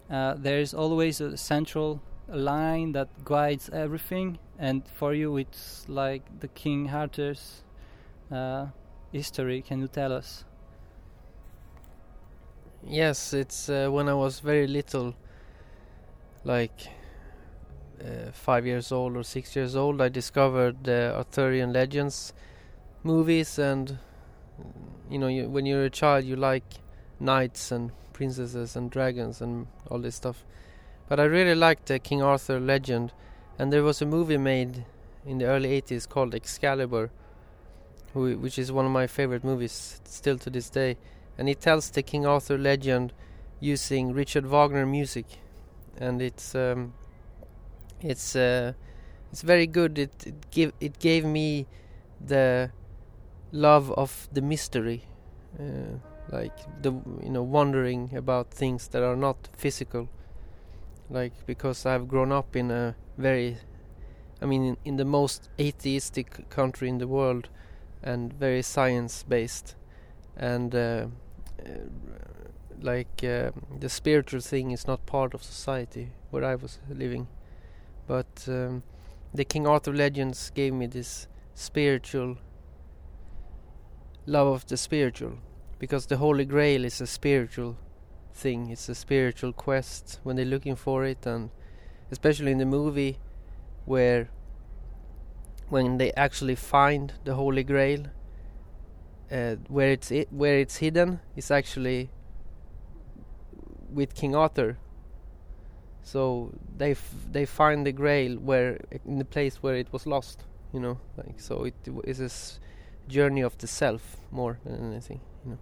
[0.09, 6.23] uh, there is always a central line that guides everything, and for you, it's like
[6.39, 7.63] the King Arthur's
[8.31, 8.67] uh,
[9.11, 9.61] history.
[9.61, 10.43] Can you tell us?
[12.83, 15.15] Yes, it's uh, when I was very little,
[16.43, 16.89] like
[18.01, 22.33] uh, five years old or six years old, I discovered the Arthurian legends
[23.03, 23.97] movies and
[25.09, 26.63] you know you, when you're a child you like
[27.19, 30.43] knights and princesses and dragons and all this stuff.
[31.07, 33.11] But I really liked the King Arthur legend,
[33.59, 34.85] and there was a movie made
[35.25, 37.09] in the early 80s called Excalibur,
[38.13, 40.97] who, which is one of my favorite movies still to this day,
[41.37, 43.13] and it tells the King Arthur legend
[43.59, 45.25] using Richard Wagner music,
[45.97, 46.93] and it's um,
[48.03, 48.73] it's uh,
[49.31, 49.97] it's very good.
[49.97, 51.67] It, it give it gave me
[52.25, 52.71] the
[53.51, 55.03] love of the mystery,
[55.59, 55.97] uh,
[56.29, 56.91] like the
[57.23, 60.09] you know wondering about things that are not physical.
[61.09, 63.57] Like because I've grown up in a very,
[64.41, 67.49] I mean, in, in the most atheistic country in the world,
[68.01, 69.75] and very science based,
[70.37, 71.07] and uh,
[72.81, 77.27] like uh, the spiritual thing is not part of society where I was living,
[78.07, 78.83] but um,
[79.33, 82.37] the King Arthur legends gave me this spiritual
[84.25, 85.33] love of the spiritual
[85.79, 87.77] because the Holy Grail is a spiritual
[88.33, 88.69] thing.
[88.69, 91.49] It's a spiritual quest when they're looking for it, and
[92.11, 93.17] especially in the movie
[93.85, 94.29] where
[95.69, 98.05] when they actually find the Holy Grail,
[99.31, 102.09] uh, where it's where it's hidden is actually
[103.89, 104.77] with King Arthur.
[106.03, 110.43] So they f- they find the Grail where in the place where it was lost,
[110.73, 111.75] you know, like so it
[112.05, 112.59] is a s-
[113.07, 115.57] journey of the self more than anything, you know.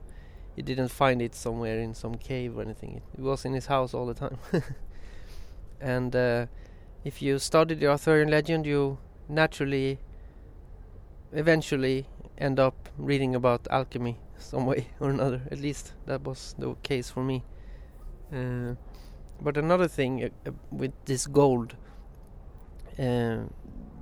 [0.56, 2.96] He didn't find it somewhere in some cave or anything.
[2.98, 4.38] It, it was in his house all the time.
[5.82, 6.46] and uh,
[7.04, 10.00] if you study the Arthurian legend, you naturally,
[11.32, 12.06] eventually,
[12.38, 15.42] end up reading about alchemy some way or another.
[15.52, 17.44] At least that was the case for me.
[18.34, 18.76] Uh,
[19.42, 21.76] but another thing uh, uh, with this gold,
[22.98, 23.38] uh,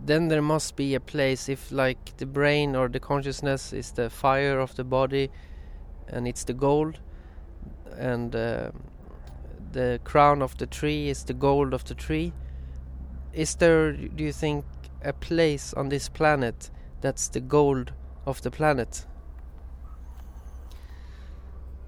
[0.06, 4.10] then there must be a place if, like, the brain or the consciousness is the
[4.10, 5.30] fire of the body,
[6.08, 7.00] and it's the gold,
[7.98, 8.72] and uh,
[9.72, 12.34] the crown of the tree is the gold of the tree.
[13.34, 14.66] Is there, do you think,
[15.04, 16.72] a place on this planet
[17.02, 17.94] that's the gold
[18.26, 19.06] of the planet?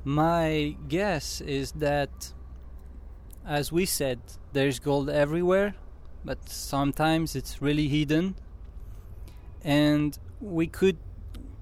[0.03, 2.33] My guess is that,
[3.49, 4.19] as we said,
[4.53, 5.73] there's gold everywhere,
[6.23, 8.35] but sometimes it's really hidden.
[9.63, 10.99] And we could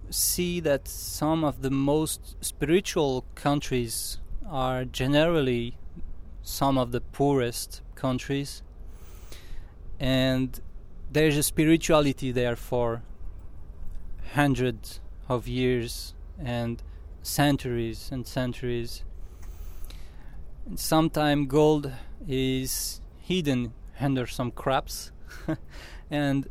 [0.10, 5.78] see that some of the most spiritual countries are generally
[6.42, 8.62] some of the poorest countries.
[9.98, 10.60] And
[11.10, 13.02] there's a spirituality there for
[14.34, 16.84] hundreds of years and
[17.24, 19.06] centuries and centuries.
[20.76, 21.92] Sometimes gold
[22.28, 25.12] is hidden under some crops,
[26.12, 26.48] and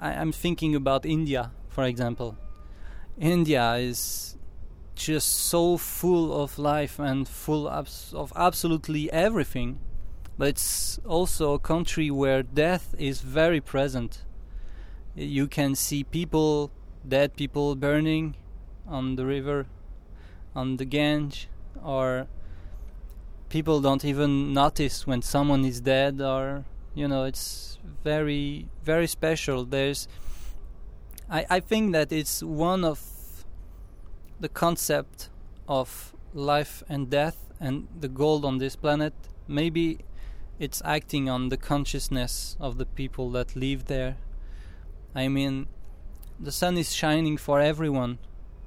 [0.00, 2.36] I, I'm thinking about India, for example.
[3.18, 4.36] India is
[4.94, 9.78] just so full of life and full abs- of absolutely everything,
[10.36, 14.24] but it's also a country where death is very present.
[15.14, 16.70] You can see people,
[17.06, 18.36] dead people burning
[18.86, 19.66] on the river,
[20.54, 21.48] on the Gange,
[21.82, 22.26] or
[23.52, 29.66] people don't even notice when someone is dead, or you know, it's very, very special.
[29.66, 30.08] There's,
[31.28, 32.98] I, I think that it's one of
[34.40, 35.28] the concept
[35.68, 39.12] of life and death and the gold on this planet.
[39.46, 39.98] Maybe
[40.58, 44.16] it's acting on the consciousness of the people that live there.
[45.14, 45.66] I mean,
[46.40, 48.18] the sun is shining for everyone,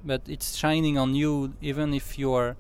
[0.04, 2.56] but it's shining on you even if you're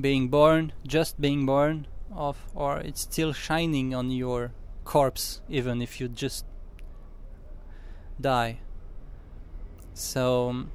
[0.00, 4.52] being born, just being born, of, or it's still shining on your
[4.84, 6.44] corpse even if you just
[8.20, 8.60] die.
[9.94, 10.70] So um,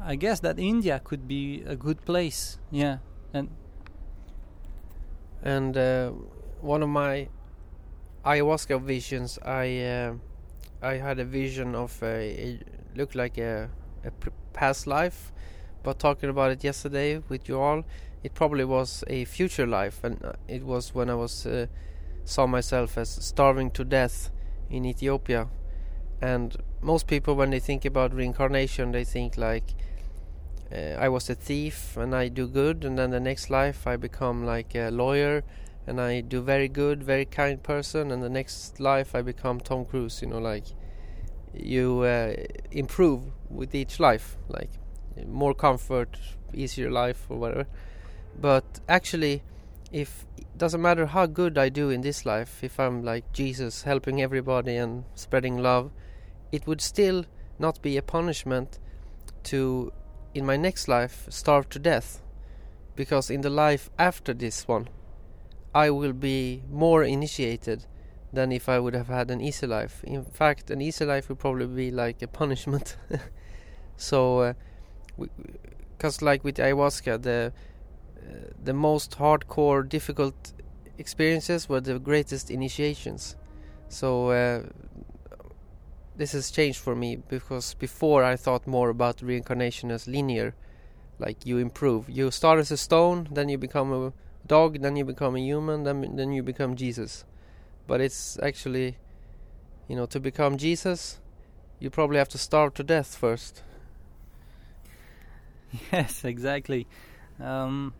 [0.00, 2.58] I guess that India could be a good place.
[2.70, 2.98] Yeah,
[3.34, 3.50] and
[5.42, 6.10] And uh,
[6.60, 7.28] one of my
[8.24, 10.14] ayahuasca visions, I uh,
[10.80, 13.68] I had a vision of a, it looked like a
[14.52, 15.32] past life,
[15.82, 17.84] but talking about it yesterday with you all,
[18.22, 21.66] it probably was a future life, and uh, it was when I was uh,
[22.24, 24.30] saw myself as starving to death
[24.70, 25.48] in Ethiopia,
[26.20, 29.74] and most people when they think about reincarnation, they think like.
[30.74, 33.96] Uh, I was a thief and I do good, and then the next life I
[33.96, 35.44] become like a lawyer
[35.86, 39.84] and I do very good, very kind person, and the next life I become Tom
[39.84, 40.22] Cruise.
[40.22, 40.64] You know, like
[41.54, 42.34] you uh,
[42.70, 44.70] improve with each life, like
[45.26, 46.18] more comfort,
[46.54, 47.66] easier life, or whatever.
[48.40, 49.42] But actually,
[49.92, 53.82] if it doesn't matter how good I do in this life, if I'm like Jesus
[53.82, 55.90] helping everybody and spreading love,
[56.50, 57.24] it would still
[57.58, 58.78] not be a punishment
[59.44, 59.92] to
[60.34, 62.22] in my next life starve to death
[62.96, 64.88] because in the life after this one
[65.74, 67.86] I will be more initiated
[68.32, 70.02] than if I would have had an easy life.
[70.04, 72.96] In fact, an easy life would probably be like a punishment.
[73.96, 74.52] so, uh,
[75.96, 77.58] because like with ayahuasca, the uh,
[78.62, 80.52] the most hardcore, difficult
[80.98, 83.36] experiences were the greatest initiations.
[83.88, 84.62] So uh,
[86.16, 90.54] this has changed for me because before I thought more about reincarnation as linear,
[91.18, 92.08] like you improve.
[92.08, 94.12] You start as a stone, then you become a
[94.46, 97.24] dog, then you become a human, then then you become Jesus.
[97.86, 98.96] But it's actually,
[99.88, 101.20] you know, to become Jesus,
[101.78, 103.62] you probably have to starve to death first.
[105.90, 106.86] Yes, exactly.
[107.40, 107.94] Um,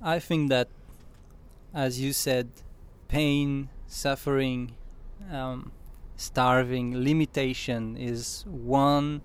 [0.00, 0.68] I think that,
[1.74, 2.48] as you said,
[3.08, 4.76] pain, suffering,
[5.30, 5.72] um,
[6.14, 9.22] starving, limitation is one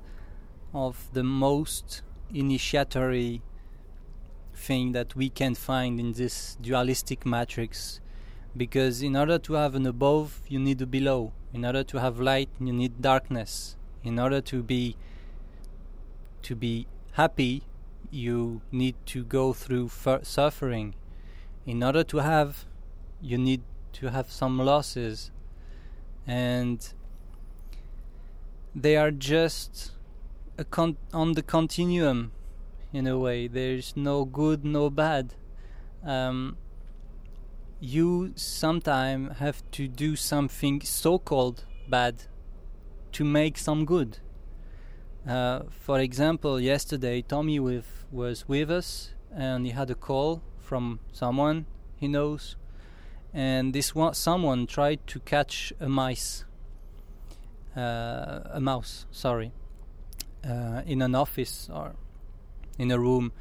[0.73, 2.01] of the most
[2.33, 3.43] initiatory
[4.55, 7.99] thing that we can find in this dualistic matrix.
[8.57, 11.33] Because in order to have an above you need a below.
[11.53, 13.75] In order to have light you need darkness.
[14.03, 14.95] In order to be
[16.41, 17.63] to be happy
[18.13, 19.89] you need to go through
[20.23, 20.95] suffering.
[21.65, 22.65] In order to have
[23.21, 23.61] you need
[23.93, 25.31] to have some losses.
[26.27, 26.93] And
[28.75, 29.91] they are just
[31.13, 32.31] on the continuum
[32.91, 33.47] in a way.
[33.47, 35.35] There's no good no bad.
[36.05, 36.57] Um,
[37.79, 42.23] you sometimes have to do something so-called bad
[43.13, 44.19] to make some good.
[45.27, 50.99] Uh, for example, yesterday Tommy with, was with us and he had a call from
[51.11, 51.65] someone
[51.95, 52.55] he knows,
[53.33, 56.43] and this one someone tried to catch a mice,
[57.77, 59.53] uh, a mouse, sorry,
[60.45, 61.95] uh, in an office or
[62.77, 63.31] in a room,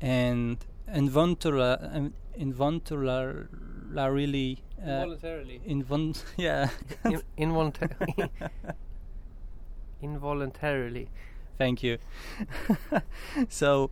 [0.00, 0.56] and
[0.92, 5.60] involuntarily, involuntarily uh, involuntarily.
[5.68, 6.70] invol- yeah.
[7.04, 8.14] In, involuntarily
[10.04, 11.08] involuntarily
[11.58, 11.98] thank you
[13.48, 13.90] so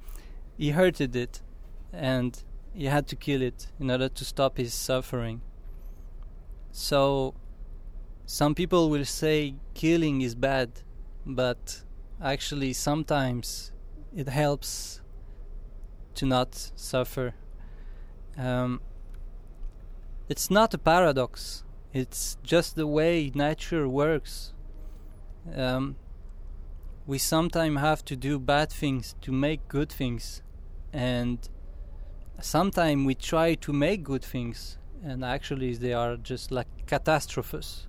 [0.57, 1.41] he hurted it
[1.93, 2.43] and
[2.75, 5.41] he had to kill it in order to stop his suffering
[6.71, 7.35] so
[8.27, 10.71] some people will say killing is bad
[11.27, 11.83] but
[12.23, 13.73] actually sometimes
[14.15, 15.01] it helps
[16.15, 17.35] to not suffer.
[18.37, 18.81] Um,
[20.29, 21.65] it's not a paradox.
[21.93, 24.53] It's just the way nature works.
[25.55, 25.97] Um,
[27.07, 30.43] we sometimes have to do bad things to make good things,
[30.93, 31.49] and
[32.41, 37.87] sometimes we try to make good things, and actually they are just like catastrophes.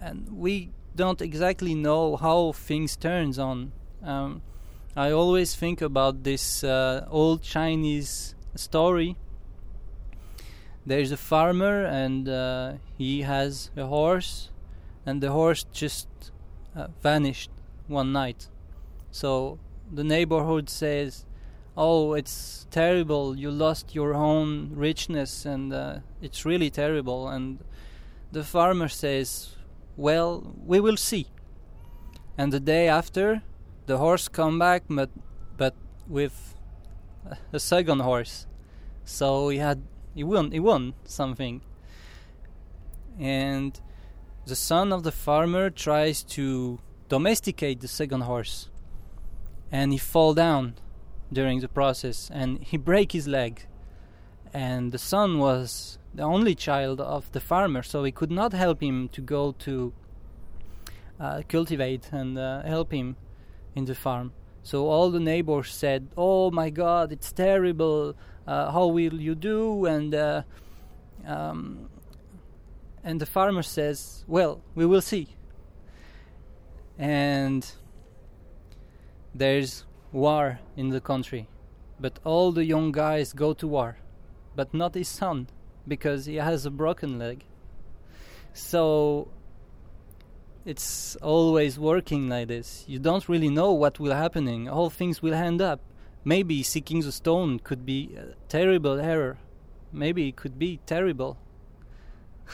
[0.00, 3.72] And we don't exactly know how things turns on.
[4.02, 4.42] Um,
[4.94, 9.16] I always think about this uh, old Chinese story.
[10.84, 14.50] There's a farmer and uh, he has a horse,
[15.06, 16.08] and the horse just
[16.76, 17.50] uh, vanished
[17.88, 18.48] one night.
[19.10, 19.58] So
[19.92, 21.26] the neighborhood says,
[21.76, 23.36] "Oh, it's terrible!
[23.36, 27.58] You lost your own richness, and uh, it's really terrible." And
[28.32, 29.56] the farmer says,
[29.96, 31.26] "Well, we will see."
[32.36, 33.42] And the day after,
[33.86, 35.10] the horse come back, but
[35.56, 35.74] but
[36.06, 36.54] with
[37.52, 38.46] a second horse.
[39.04, 39.82] So he had
[40.14, 41.62] he won he won something.
[43.18, 43.80] And
[44.46, 46.78] the son of the farmer tries to
[47.08, 48.70] domesticate the second horse,
[49.72, 50.74] and he fall down
[51.32, 53.66] during the process, and he break his leg.
[54.52, 58.82] And the son was the only child of the farmer, so he could not help
[58.82, 59.92] him to go to
[61.20, 63.16] uh, cultivate and uh, help him
[63.74, 64.32] in the farm.
[64.62, 68.14] So all the neighbors said, "Oh my God, it's terrible!
[68.46, 70.42] Uh, how will you do?" And uh,
[71.26, 71.88] um,
[73.02, 75.37] and the farmer says, "Well, we will see."
[76.98, 77.70] And
[79.34, 81.48] there's war in the country,
[82.00, 83.98] but all the young guys go to war,
[84.56, 85.48] but not his son
[85.86, 87.44] because he has a broken leg.
[88.52, 89.28] So
[90.64, 92.84] it's always working like this.
[92.86, 94.68] You don't really know what will happening.
[94.68, 95.80] All things will end up.
[96.24, 99.38] Maybe seeking the stone could be a terrible error.
[99.92, 101.38] Maybe it could be terrible.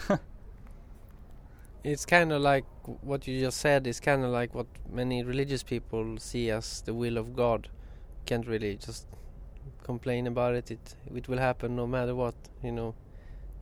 [1.85, 2.65] it's kind of like
[3.03, 6.95] what you just said is kind of like what many religious people see as the
[6.95, 7.69] will of God.
[8.25, 9.07] Can't really just
[9.83, 10.71] complain about it.
[10.71, 12.35] It it will happen no matter what.
[12.63, 12.95] You know,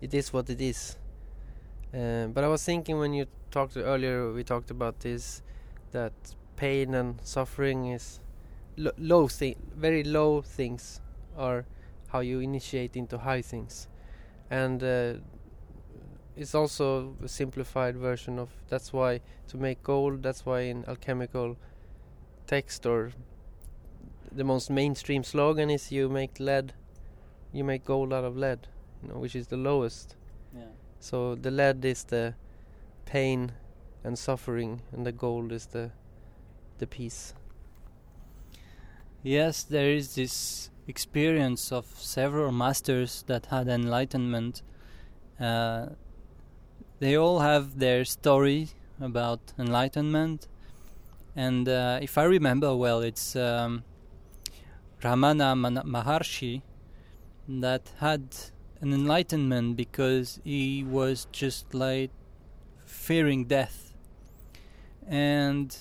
[0.00, 0.96] it is what it is.
[1.92, 5.42] Uh, but I was thinking when you talked earlier, we talked about this
[5.90, 6.12] that
[6.56, 8.20] pain and suffering is
[8.76, 11.00] lo low thing, very low things
[11.36, 11.64] are
[12.08, 13.88] how you initiate into high things,
[14.48, 15.14] and uh,
[16.36, 18.50] it's also a simplified version of.
[18.68, 20.22] That's why to make gold.
[20.22, 21.56] That's why in alchemical
[22.46, 23.12] text or
[24.30, 26.72] the most mainstream slogan is you make lead,
[27.52, 28.66] you make gold out of lead,
[29.02, 30.16] you know, which is the lowest.
[30.54, 30.64] Yeah.
[31.00, 32.34] So the lead is the
[33.04, 33.52] pain
[34.04, 35.90] and suffering, and the gold is the
[36.78, 37.34] the peace.
[39.22, 44.62] Yes, there is this experience of several masters that had enlightenment.
[45.38, 45.90] Uh,
[47.02, 48.68] they all have their story
[49.00, 50.46] about enlightenment,
[51.34, 53.82] and uh, if I remember well, it's um,
[55.02, 56.62] Ramana Man- Maharshi
[57.48, 58.22] that had
[58.80, 62.12] an enlightenment because he was just like
[62.84, 63.94] fearing death,
[65.08, 65.76] and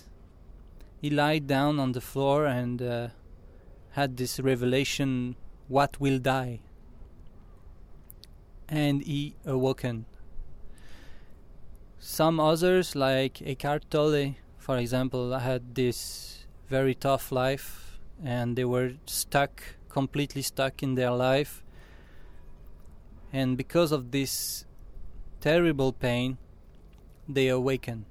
[1.02, 2.82] he lied down on the floor and.
[2.82, 3.08] Uh,
[3.92, 5.36] had this revelation
[5.68, 6.62] what will die?
[8.70, 10.06] And he awoken
[12.04, 18.94] some others like Eckhart Tolle for example had this very tough life and they were
[19.06, 21.64] stuck completely stuck in their life.
[23.32, 24.66] And because of this
[25.42, 26.40] terrible pain
[27.30, 28.06] they awaken.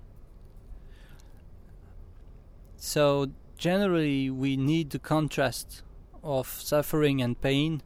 [2.77, 5.83] So generally we need the contrast
[6.23, 7.83] of suffering and pain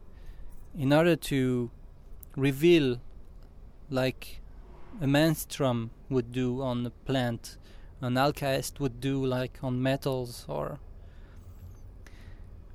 [0.77, 1.71] in order to
[2.35, 3.01] reveal
[3.89, 4.41] like
[5.01, 7.57] a menstruum would do on a plant
[8.01, 10.79] an alchemist would do like on metals or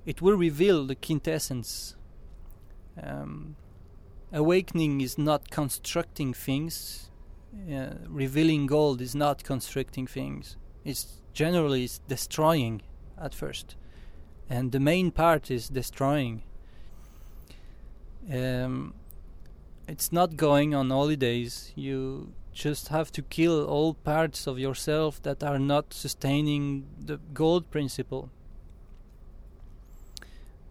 [0.06, 1.94] it will reveal the quintessence
[3.02, 3.56] um,
[4.32, 7.10] awakening is not constructing things
[7.72, 12.82] uh, revealing gold is not constructing things it's generally it's destroying
[13.20, 13.76] at first,
[14.48, 16.42] and the main part is destroying.
[18.32, 18.94] Um,
[19.90, 21.72] it's not going on holidays.
[21.74, 27.70] You just have to kill all parts of yourself that are not sustaining the gold
[27.70, 28.30] principle.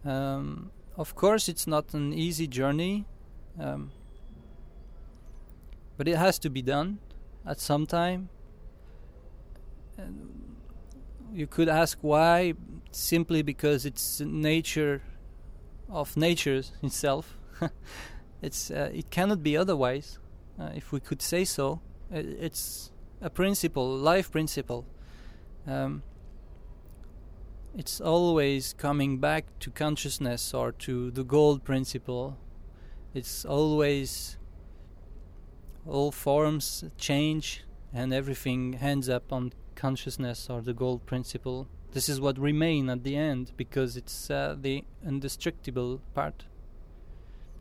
[0.04, 3.04] Um, of course, it's not an easy journey,
[3.58, 3.92] um,
[5.98, 6.98] but it has to be done
[7.46, 8.30] at some time.
[9.98, 10.56] And
[11.30, 12.54] you could ask why
[12.90, 15.02] simply because it's nature
[15.90, 17.36] of nature itself
[18.42, 20.18] it's uh, it cannot be otherwise
[20.58, 21.80] uh, if we could say so.
[22.10, 24.84] It's a principle life principle.
[25.66, 26.02] Um,
[27.76, 32.36] it's always coming back to consciousness or to the gold principle.
[33.14, 34.38] It's always
[35.86, 41.68] all forms change and everything ends up on consciousness or the gold principle.
[41.92, 46.44] This is what remain at the end because it's uh, the indestructible part,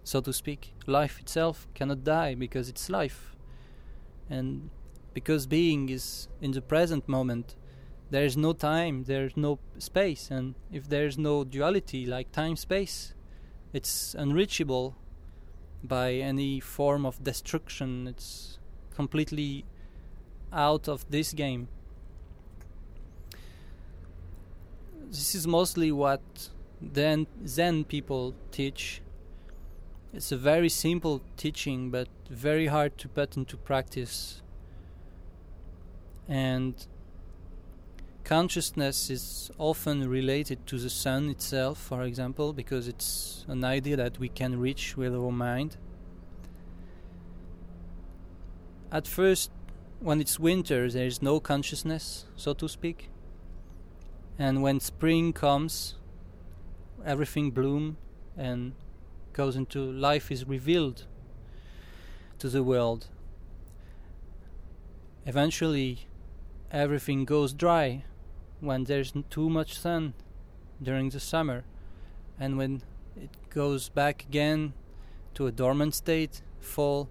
[0.04, 0.74] so to speak.
[0.86, 3.36] Life itself cannot die because it's life,
[4.30, 4.70] and
[5.14, 7.56] because being is in the present moment.
[8.12, 12.32] There is no time, there is no space, and if there is no duality like
[12.32, 13.14] time space,
[13.72, 14.96] it's unreachable
[15.84, 18.08] by any form of destruction.
[18.08, 18.58] It's
[18.96, 19.66] completely
[20.52, 21.68] out of this game.
[25.10, 26.22] this is mostly what
[26.82, 29.02] then Zen people teach.
[30.14, 34.42] It's a very simple teaching, but very hard to put into practice.
[36.28, 36.74] And
[38.24, 44.20] consciousness is often related to the sun itself, for example, because it's an idea that
[44.20, 45.78] we can reach with our mind.
[48.92, 49.52] At first,
[50.00, 53.10] when it's winter, there is no consciousness, so to speak
[54.40, 55.96] and when spring comes
[57.06, 57.98] everything bloom
[58.38, 58.72] and
[59.34, 61.06] goes into life is revealed
[62.38, 63.08] to the world
[65.26, 66.08] eventually
[66.72, 68.04] everything goes dry
[68.60, 70.14] when there's too much sun
[70.82, 71.64] during the summer
[72.40, 72.82] and when
[73.16, 74.74] it goes back again
[75.34, 77.10] to a dormant state fall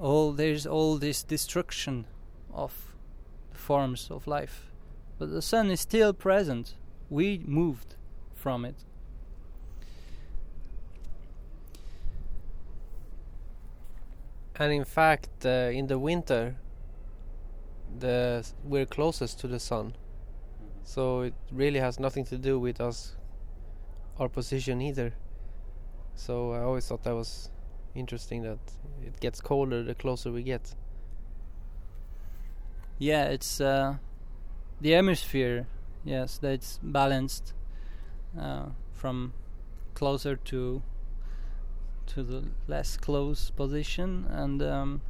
[0.00, 2.06] all there's all this destruction
[2.52, 2.94] of
[3.52, 4.70] forms of life
[5.18, 6.74] but the sun is still present.
[7.08, 7.94] We moved
[8.34, 8.84] from it.
[14.56, 16.56] And in fact, uh, in the winter,
[17.98, 20.68] the we're closest to the sun, mm-hmm.
[20.84, 23.16] so it really has nothing to do with us,
[24.18, 25.14] our position either.
[26.14, 27.50] So I always thought that was
[27.94, 28.58] interesting that
[29.04, 30.74] it gets colder the closer we get.
[32.98, 33.96] Yeah, it's uh,
[34.80, 35.66] the hemisphere,
[36.04, 37.54] yes, that's balanced
[38.38, 39.34] uh, from
[39.94, 40.82] closer to
[42.06, 45.00] to the less close position, and um,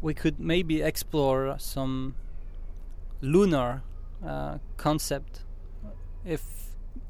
[0.00, 2.14] we could maybe explore some
[3.20, 3.82] lunar
[4.24, 5.44] uh, concept.
[6.24, 6.42] If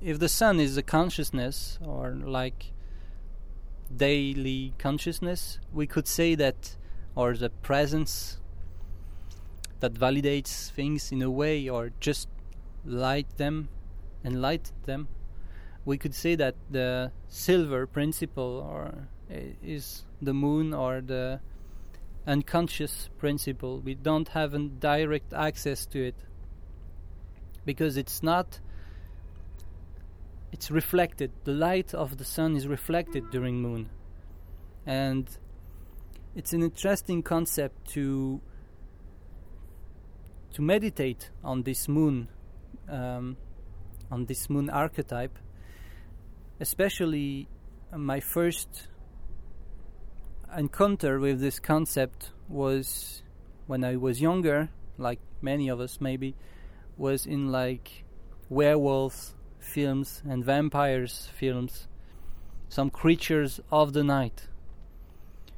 [0.00, 2.72] if the sun is a consciousness or like
[3.94, 6.76] daily consciousness, we could say that,
[7.14, 8.38] or the presence
[9.80, 12.28] that validates things in a way, or just
[12.84, 13.68] light them
[14.22, 15.08] and light them.
[15.88, 19.08] We could say that the silver principle, or
[19.62, 21.40] is the moon, or the
[22.26, 23.80] unconscious principle.
[23.80, 26.14] We don't have a direct access to it
[27.64, 28.60] because it's not
[30.52, 31.30] it's reflected.
[31.44, 33.88] The light of the sun is reflected during moon.
[34.84, 35.26] And
[36.36, 38.42] it's an interesting concept to
[40.52, 42.28] to meditate on this moon
[42.90, 43.38] um,
[44.10, 45.38] on this moon archetype
[46.60, 47.48] especially
[47.96, 48.88] my first
[50.56, 53.22] encounter with this concept was
[53.66, 56.34] when I was younger like many of us maybe
[56.96, 58.04] was in like
[58.48, 61.88] werewolves films and vampires films,
[62.68, 64.48] some creatures of the night.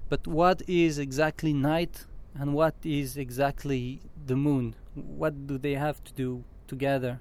[0.08, 4.74] But what is exactly night and what is exactly the moon?
[4.94, 7.20] What do they have to do together?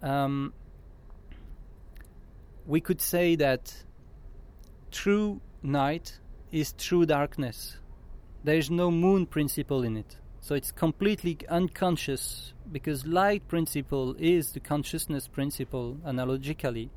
[0.00, 0.54] Um,
[2.66, 3.74] we could say that
[4.90, 6.18] true night
[6.50, 7.76] is true darkness.
[8.44, 10.16] There is no moon principle in it.
[10.40, 16.90] So it's completely unconscious because light principle is the consciousness principle analogically.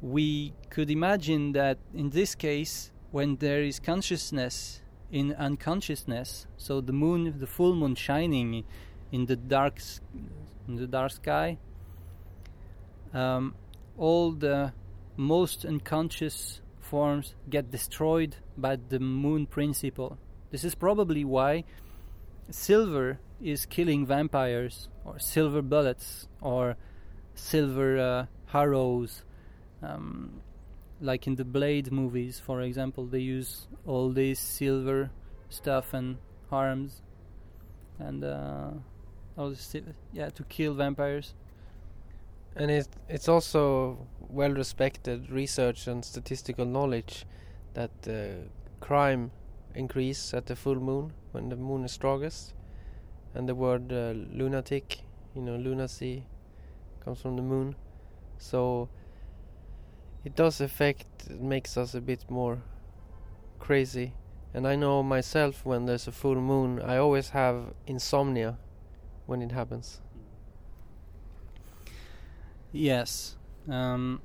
[0.00, 4.80] We could imagine that in this case, when there is consciousness
[5.10, 8.64] in unconsciousness, so the moon, the full moon shining
[9.10, 9.80] in the dark,
[10.66, 11.58] in the dark sky,
[13.12, 13.54] um,
[13.96, 14.72] all the
[15.16, 20.18] most unconscious forms get destroyed by the moon principle.
[20.50, 21.64] This is probably why
[22.50, 26.76] silver is killing vampires or silver bullets or
[27.34, 28.26] silver uh,
[28.56, 29.24] arrows
[29.82, 30.42] um,
[31.00, 35.10] like in the blade movies for example they use all this silver
[35.48, 36.18] stuff and
[36.50, 37.02] arms
[37.98, 38.70] and uh,
[39.36, 39.74] all this,
[40.12, 41.34] yeah to kill vampires
[42.56, 47.26] and it, it's also well respected research and statistical knowledge
[47.74, 48.48] that uh,
[48.80, 49.30] crime
[49.74, 52.54] increase at the full moon when the moon is strongest.
[53.34, 55.00] And the word uh, lunatic,
[55.34, 56.26] you know, lunacy,
[57.02, 57.74] comes from the moon.
[58.36, 58.90] So
[60.24, 62.62] it does affect, it makes us a bit more
[63.58, 64.12] crazy.
[64.52, 68.58] And I know myself when there's a full moon, I always have insomnia
[69.24, 70.02] when it happens.
[72.72, 73.36] Yes.
[73.68, 74.22] Um,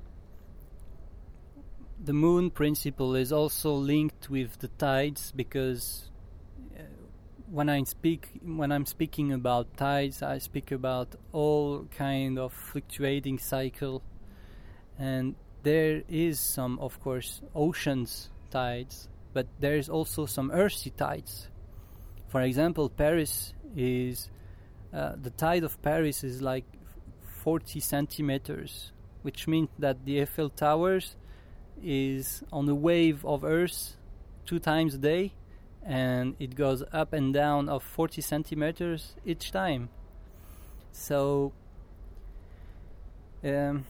[2.04, 6.10] the moon principle is also linked with the tides because
[6.78, 6.84] uh,
[7.52, 13.40] when I speak when I'm speaking about tides, I speak about all kind of fluctuating
[13.40, 14.02] cycle,
[14.98, 21.50] and there is some, of course, oceans tides, but there is also some earthy tides.
[22.30, 24.30] For example, Paris is
[24.94, 26.66] uh, the tide of Paris is like
[27.48, 28.92] 40 centimeters,
[29.22, 31.16] which means that the Eiffel Towers
[31.82, 33.96] is on a wave of Earth
[34.46, 35.32] two times a day,
[35.82, 39.88] and it goes up and down of 40 centimeters each time.
[40.92, 41.54] So
[43.46, 43.86] um,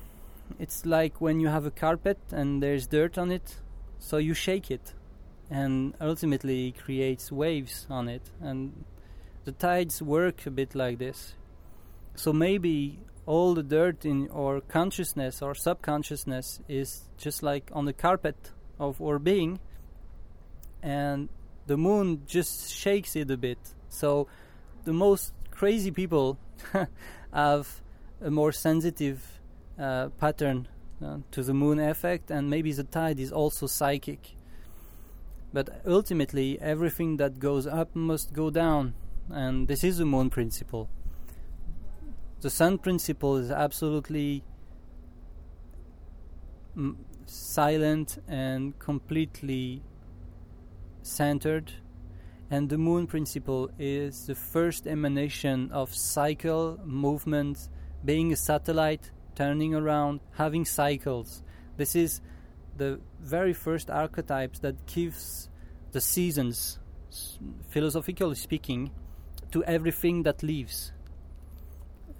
[0.59, 3.55] it's like when you have a carpet and there's dirt on it,
[3.97, 4.93] so you shake it,
[5.49, 8.85] and ultimately creates waves on it, and
[9.45, 11.33] the tides work a bit like this.
[12.13, 17.93] So maybe all the dirt in our consciousness or subconsciousness is just like on the
[17.93, 19.59] carpet of our being.
[20.81, 21.27] And
[21.67, 23.59] the moon just shakes it a bit.
[23.89, 24.27] So
[24.85, 26.39] the most crazy people
[27.33, 27.81] have
[28.21, 29.41] a more sensitive
[29.77, 30.69] uh, pattern
[31.03, 34.37] uh, to the moon effect and maybe the tide is also psychic.
[35.51, 38.93] But ultimately everything that goes up must go down
[39.29, 40.89] and this is the moon principle
[42.41, 44.43] the sun principle is absolutely
[46.75, 49.81] m- silent and completely
[51.01, 51.71] centered.
[52.49, 57.69] And the moon principle is the first emanation of cycle movement
[58.05, 61.43] being a satellite turning around having cycles.
[61.75, 62.21] This is
[62.77, 65.49] the very first archetypes that gives
[65.91, 66.79] the seasons
[67.69, 68.91] philosophically speaking
[69.51, 70.93] to everything that lives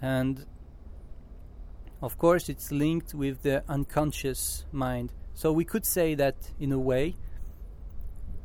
[0.00, 0.46] and
[2.00, 5.12] of course, it's linked with the unconscious mind.
[5.34, 7.16] So we could say that, in a way,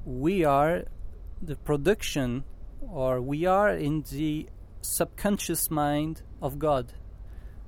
[0.06, 0.86] we are
[1.42, 2.46] the production,
[2.82, 4.48] or we are in the
[4.82, 6.94] subconscious mind of God.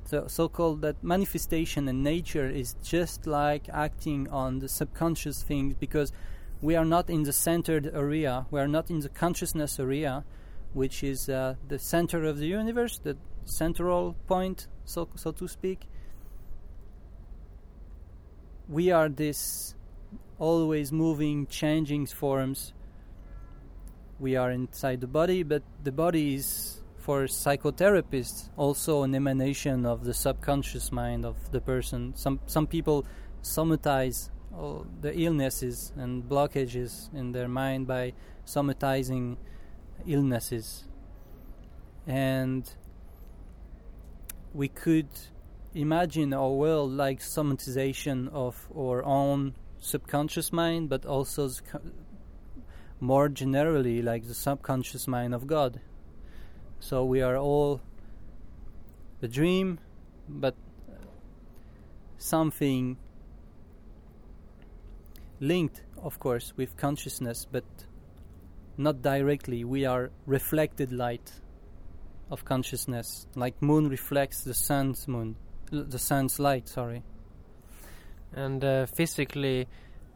[0.06, 6.12] So, so-called that manifestation in nature is just like acting on the subconscious things because
[6.62, 8.46] we are not in the centered area.
[8.50, 10.24] We are not in the consciousness area,
[10.74, 15.88] which is uh, the center of the universe, the central point, so so to speak.
[18.68, 19.76] We are this
[20.40, 22.74] always moving, changing forms.
[24.20, 30.04] We are inside the body, but the body is for psychotherapists also an emanation of
[30.04, 32.14] the subconscious mind of the person.
[32.16, 33.06] Some some people
[33.44, 34.30] somatize
[35.02, 38.14] the illnesses and blockages in their mind by
[38.46, 39.38] somatizing
[40.08, 40.86] illnesses.
[42.08, 42.64] And
[44.56, 45.10] we could
[45.74, 51.50] imagine our world like somatization of our own subconscious mind, but also
[53.02, 55.82] more generally like the subconscious mind of God.
[56.80, 57.82] So we are all
[59.22, 59.80] a dream,
[60.30, 60.56] but
[62.18, 62.96] something
[65.42, 67.66] linked, of course, with consciousness, but
[68.78, 69.66] not directly.
[69.66, 71.42] We are reflected light
[72.30, 75.36] of consciousness, like moon reflects the sun's moon,
[75.72, 76.68] the sun's light.
[76.68, 77.04] Sorry.
[78.34, 79.68] And uh, physically,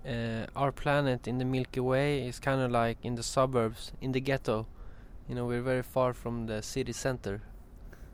[0.08, 4.12] uh, our planet in the Milky Way is kind of like in the suburbs, in
[4.12, 4.68] the ghetto.
[5.28, 7.42] You know, we're very far from the city center.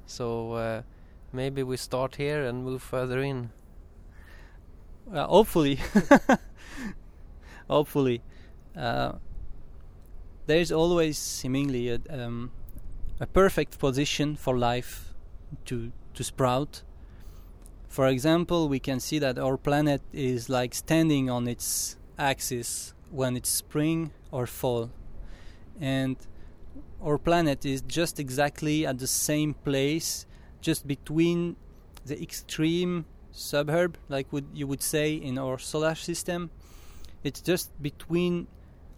[0.05, 0.81] So uh,
[1.31, 3.49] maybe we start here and move further in.
[5.05, 5.79] Well, hopefully.
[7.69, 8.21] hopefully.
[8.75, 9.13] Uh,
[10.47, 12.51] there's always seemingly a, um,
[13.20, 15.13] a perfect position for life
[15.66, 16.84] to to sprout.
[17.88, 23.38] For example, we can see that our planet is like standing on its axis when
[23.38, 24.89] it's spring or fall,
[25.80, 26.18] and
[27.01, 30.26] our planet is just exactly at the same place,
[30.61, 31.55] just between
[32.05, 36.49] the extreme suburb, like would you would say in our solar system.
[37.24, 38.47] It's just between,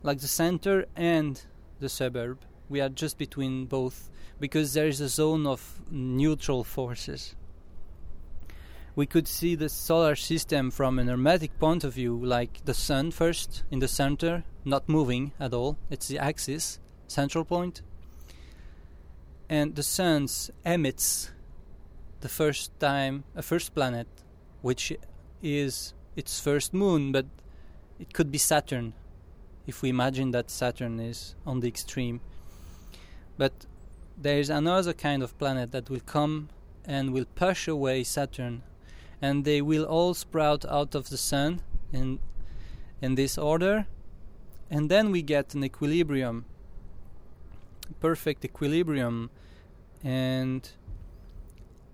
[0.04, 1.42] like the center and
[1.80, 2.40] the suburb.
[2.70, 4.10] We are just between both
[4.40, 7.36] because there is a zone of neutral forces.
[8.96, 13.12] We could see the solar system from an hermetic point of view, like the sun
[13.12, 15.78] first in the center, not moving at all.
[15.90, 17.84] It's the axis, central point.
[19.50, 20.28] And the sun
[20.66, 21.32] emits
[22.22, 24.08] the first time, a first planet,
[24.62, 24.92] which
[25.42, 27.28] is its first moon, but
[28.00, 28.94] it could be Saturn
[29.68, 32.20] if we imagine that Saturn is on the extreme.
[33.38, 33.54] But
[34.18, 36.50] there is another kind of planet that will come
[36.86, 38.64] and will push away Saturn,
[39.22, 41.62] and they will all sprout out of the sun
[41.92, 42.20] in
[43.02, 43.86] in this order,
[44.72, 46.46] and then we get an equilibrium,
[48.00, 49.30] perfect equilibrium,
[50.04, 50.70] and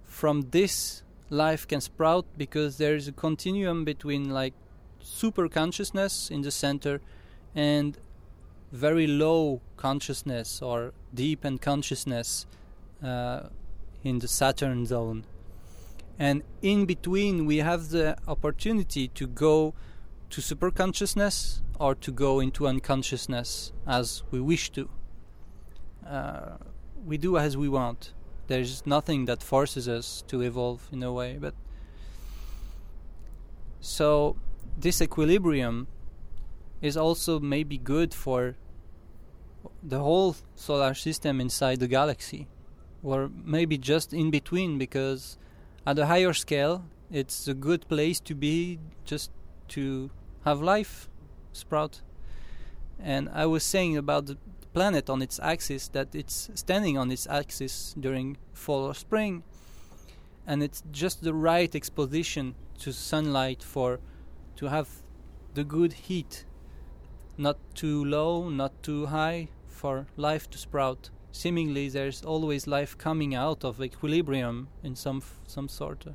[0.04, 4.54] from this life can sprout because there is a continuum between like
[5.02, 7.02] super consciousness in the center
[7.56, 7.98] and
[8.74, 12.48] very low consciousness or deep unconsciousness
[13.04, 13.42] uh,
[14.04, 15.26] in the Saturn zone.
[16.18, 19.76] And in between, we have the opportunity to go
[20.32, 24.90] to super consciousness or to go into unconsciousness as we wish to.
[26.08, 26.58] Uh,
[27.06, 28.14] we do as we want.
[28.48, 31.54] There's nothing that forces us to evolve in a way, but
[33.80, 34.36] so
[34.78, 35.88] this equilibrium
[36.82, 38.56] is also maybe good for
[39.82, 42.48] the whole solar system inside the galaxy
[43.04, 45.38] or maybe just in between because
[45.86, 49.32] at a higher scale it's a good place to be just
[49.68, 50.10] to
[50.46, 51.10] have life
[51.52, 52.02] sprout.
[53.00, 54.38] And i was saying about the
[54.74, 59.44] planet on its axis that it's standing on its axis during fall or spring
[60.48, 64.00] and it's just the right exposition to sunlight for
[64.56, 64.90] to have
[65.54, 66.46] the good heat
[67.38, 71.10] not too low not too high for life to sprout.
[71.32, 76.06] Seemingly there's always life coming out of equilibrium in some some sort.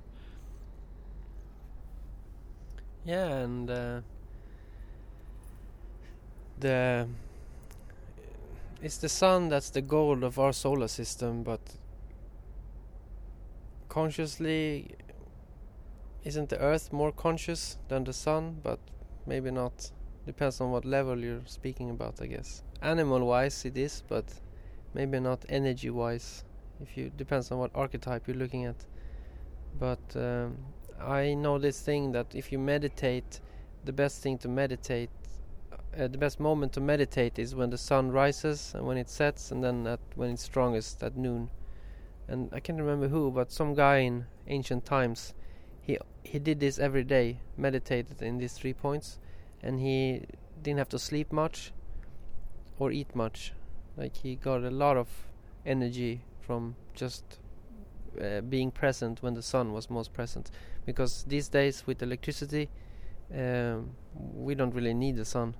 [3.05, 4.01] Yeah and uh,
[6.61, 7.09] the
[8.81, 11.61] it's the sun that's the goal of our solar system but
[13.89, 14.95] consciously
[16.25, 18.61] isn't the earth more conscious than the sun?
[18.63, 18.79] But
[19.27, 19.91] maybe not
[20.29, 22.63] depends on what level you're speaking about i guess.
[22.83, 24.27] Animal wise it is but
[24.93, 26.45] maybe not energy wise
[26.83, 28.77] if you depends on what archetype you're looking at.
[29.79, 30.59] But um,
[31.01, 33.41] I know this thing that if you meditate,
[33.85, 35.11] the best thing to meditate,
[35.99, 39.51] uh, the best moment to meditate is when the sun rises and when it sets,
[39.51, 41.51] and then at when it's strongest at noon.
[42.29, 45.35] And I can't remember who, but some guy in ancient times,
[45.81, 49.19] he he did this every day, meditated in these three points,
[49.63, 50.23] and he
[50.63, 51.73] didn't have to sleep much
[52.79, 53.53] or eat much.
[53.97, 55.09] Like he got a lot of
[55.67, 57.39] energy from just
[58.21, 60.51] uh, being present when the sun was most present.
[60.87, 62.69] Because these days with electricity,
[63.35, 65.55] um, we don't really need the sun.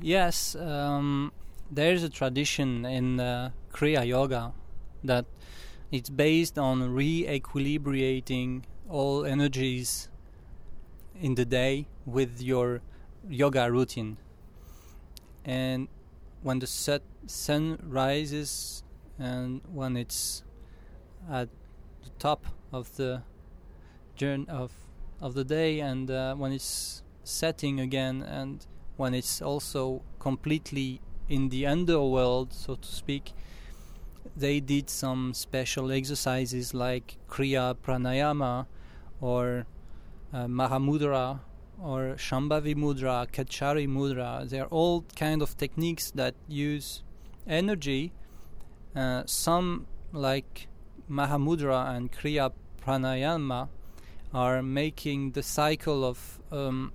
[0.00, 1.32] Yes, um,
[1.70, 4.52] there's a tradition in uh, Kriya Yoga
[5.04, 5.26] that
[5.90, 10.08] it's based on re-equilibrating all energies
[11.20, 12.80] in the day with your
[13.28, 14.18] yoga routine.
[15.44, 15.88] And
[16.42, 18.82] when the set sun rises
[19.18, 20.44] and when it's
[21.30, 21.48] at
[22.04, 23.22] the top of the
[24.16, 24.72] journey of
[25.20, 28.66] of the day and uh, when it's setting again and
[28.96, 33.32] when it's also completely in the underworld so to speak
[34.36, 38.66] they did some special exercises like kriya pranayama
[39.20, 39.66] or
[40.32, 41.40] uh, mahamudra
[41.82, 47.02] or shambhavi mudra khechari mudra they're all kind of techniques that use
[47.46, 48.12] energy
[48.96, 50.68] uh, some like
[51.10, 52.52] Mahamudra and Kriya
[52.84, 53.68] Pranayama
[54.32, 56.92] are making the cycle of um,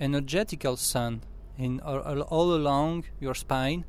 [0.00, 1.22] energetical sun
[1.58, 3.84] in all, all along your spine,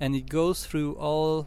[0.00, 1.46] and it goes through all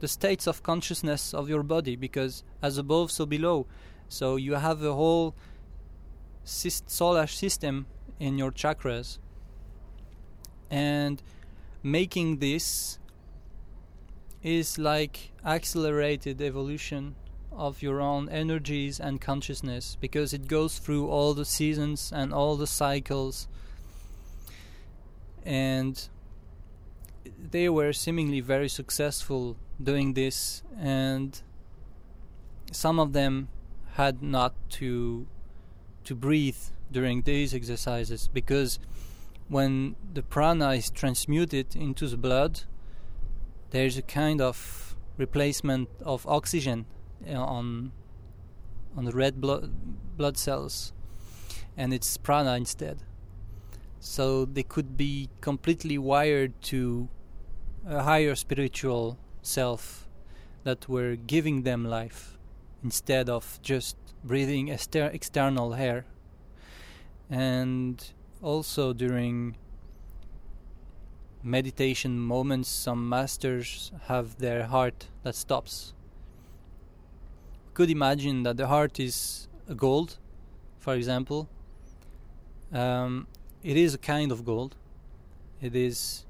[0.00, 3.66] the states of consciousness of your body because as above, so below.
[4.08, 5.34] So you have a whole
[6.48, 7.86] solar system
[8.18, 9.18] in your chakras,
[10.70, 11.22] and
[11.82, 12.98] making this
[14.42, 17.14] is like accelerated evolution
[17.52, 22.56] of your own energies and consciousness because it goes through all the seasons and all
[22.56, 23.48] the cycles.
[25.44, 26.08] And
[27.50, 31.40] they were seemingly very successful doing this and
[32.70, 33.48] some of them
[33.94, 35.26] had not to
[36.08, 36.56] to breathe
[36.90, 38.78] during these exercises because
[39.48, 42.62] when the prana is transmuted into the blood
[43.72, 46.86] there's a kind of replacement of oxygen
[47.28, 47.92] uh, on
[48.96, 49.70] on the red blood
[50.16, 50.94] blood cells
[51.76, 53.02] and it's prana instead.
[54.00, 57.08] So they could be completely wired to
[57.86, 60.08] a higher spiritual self
[60.64, 62.38] that were giving them life
[62.82, 66.04] instead of just breathing exter- external air
[67.30, 68.12] and
[68.42, 69.56] also during
[71.42, 75.92] meditation moments, some masters have their heart that stops.
[77.74, 80.18] Could imagine that the heart is gold,
[80.78, 81.48] for example.
[82.72, 83.26] Um,
[83.62, 84.74] it is a kind of gold.
[85.60, 86.24] It is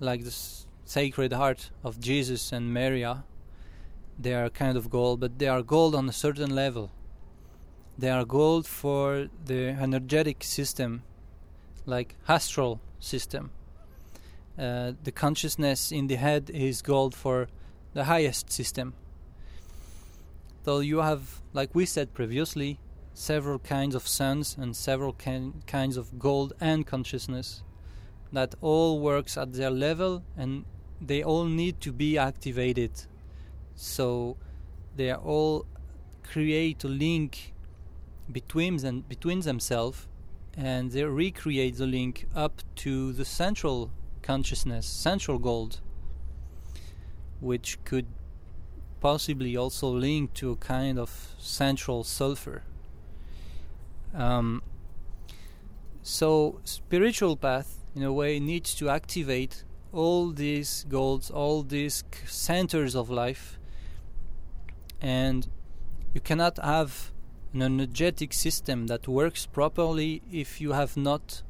[0.00, 0.34] like the
[0.84, 3.24] sacred heart of Jesus and Maria.
[4.18, 6.90] They are kind of gold, but they are gold on a certain level.
[7.98, 11.02] They are gold for the energetic system,
[11.86, 13.50] like astral system
[14.58, 17.48] uh, the consciousness in the head is gold for
[17.92, 18.94] the highest system.
[20.64, 22.78] Though you have, like we said previously,
[23.12, 27.62] several kinds of suns and several kin- kinds of gold and consciousness
[28.32, 30.64] that all works at their level and
[31.00, 32.90] they all need to be activated
[33.74, 34.36] so
[34.96, 35.66] they all
[36.22, 37.52] create a link
[38.30, 40.06] between them between themselves
[40.56, 43.90] and they recreate the link up to the central
[44.22, 45.80] consciousness, central gold,
[47.40, 48.06] which could
[49.00, 52.62] possibly also link to a kind of central sulfur.
[54.14, 54.62] Um,
[56.02, 62.94] so, spiritual path, in a way, needs to activate all these golds, all these centers
[62.94, 63.58] of life,
[65.04, 65.48] and
[66.14, 67.12] you cannot have
[67.52, 71.42] an energetic system that works properly if you have not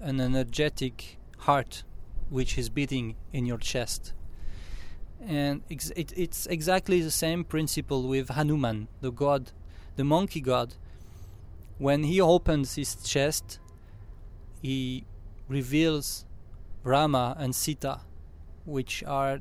[0.00, 1.84] an energetic heart
[2.30, 4.12] which is beating in your chest.
[5.24, 9.52] And ex- it, it's exactly the same principle with Hanuman, the god,
[9.94, 10.74] the monkey god.
[11.78, 13.60] When he opens his chest,
[14.60, 15.04] he
[15.46, 16.24] reveals
[16.82, 18.00] Rama and Sita,
[18.64, 19.38] which are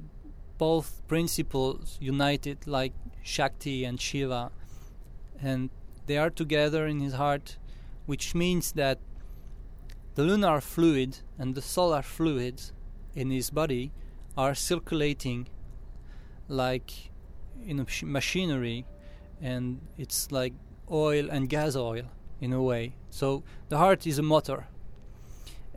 [0.60, 2.94] both principles united like
[3.24, 4.52] Shakti and Shiva.
[5.42, 5.70] And
[6.06, 7.58] they are together in his heart,
[8.06, 9.00] which means that
[10.16, 12.62] the lunar fluid and the solar fluid
[13.16, 13.92] in his body
[14.36, 15.48] are circulating
[16.48, 17.12] like
[17.66, 18.86] in machinery,
[19.42, 20.54] and it's like
[20.92, 22.04] oil and gas oil
[22.42, 22.96] in a way.
[23.10, 24.68] So the heart is a motor,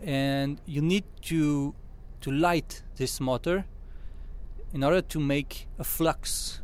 [0.03, 1.75] and you need to
[2.23, 3.67] to light this motor
[4.73, 6.62] in order to make a flux.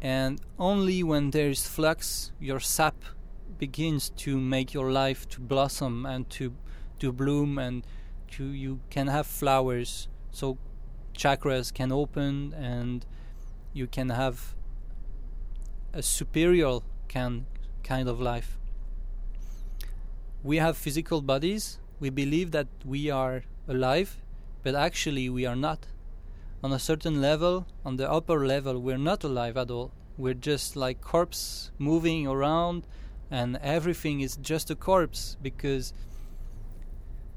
[0.00, 2.96] And only when there is flux, your sap
[3.58, 6.54] begins to make your life to blossom and to
[7.00, 7.86] to bloom and
[8.32, 10.08] to you can have flowers.
[10.30, 10.58] So
[11.14, 13.04] chakras can open and
[13.72, 14.54] you can have
[15.92, 16.78] a superior
[17.08, 17.46] can
[17.82, 18.58] kind of life.
[20.42, 21.78] We have physical bodies.
[21.98, 24.22] We believe that we are alive
[24.62, 25.86] but actually we are not
[26.62, 30.76] on a certain level on the upper level we're not alive at all we're just
[30.76, 32.86] like corpse moving around
[33.30, 35.92] and everything is just a corpse because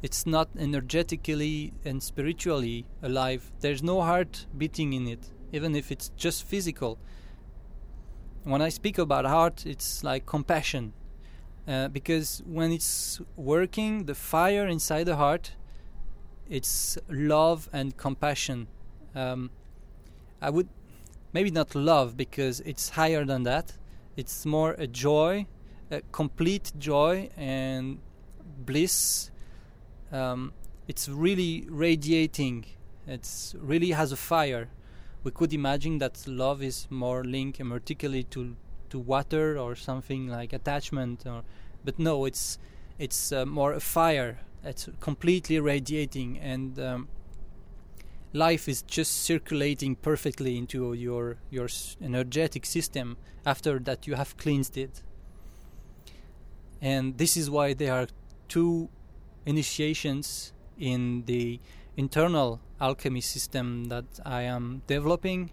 [0.02, 3.52] it's not energetically and spiritually alive.
[3.60, 6.98] There's no heart beating in it, even if it's just physical.
[8.44, 10.94] When I speak about heart, it's like compassion.
[11.68, 15.52] Uh, because when it's working, the fire inside the heart,
[16.50, 18.68] it's love and compassion.
[19.16, 19.50] Um,
[20.42, 20.70] I would
[21.34, 23.74] maybe not love because it's higher than that.
[24.16, 25.48] It's more a joy,
[25.90, 28.00] a complete joy and
[28.66, 29.32] bliss
[30.12, 30.54] um,
[30.88, 32.66] it's really radiating.
[33.08, 34.70] It's really has a fire.
[35.24, 38.56] We could imagine that love is more linked emertically to
[38.90, 41.44] to water or something like attachment, or
[41.86, 42.58] but no, it's
[43.00, 44.40] it's uh, more a fire.
[44.64, 47.08] It's completely radiating, and um,
[48.34, 51.68] life is just circulating perfectly into your your
[52.02, 55.04] energetic system after that you have cleansed it.
[56.82, 58.08] And this is why there are
[58.48, 58.90] two
[59.46, 61.60] initiations in the
[61.98, 65.52] internal alchemy system that I am developing,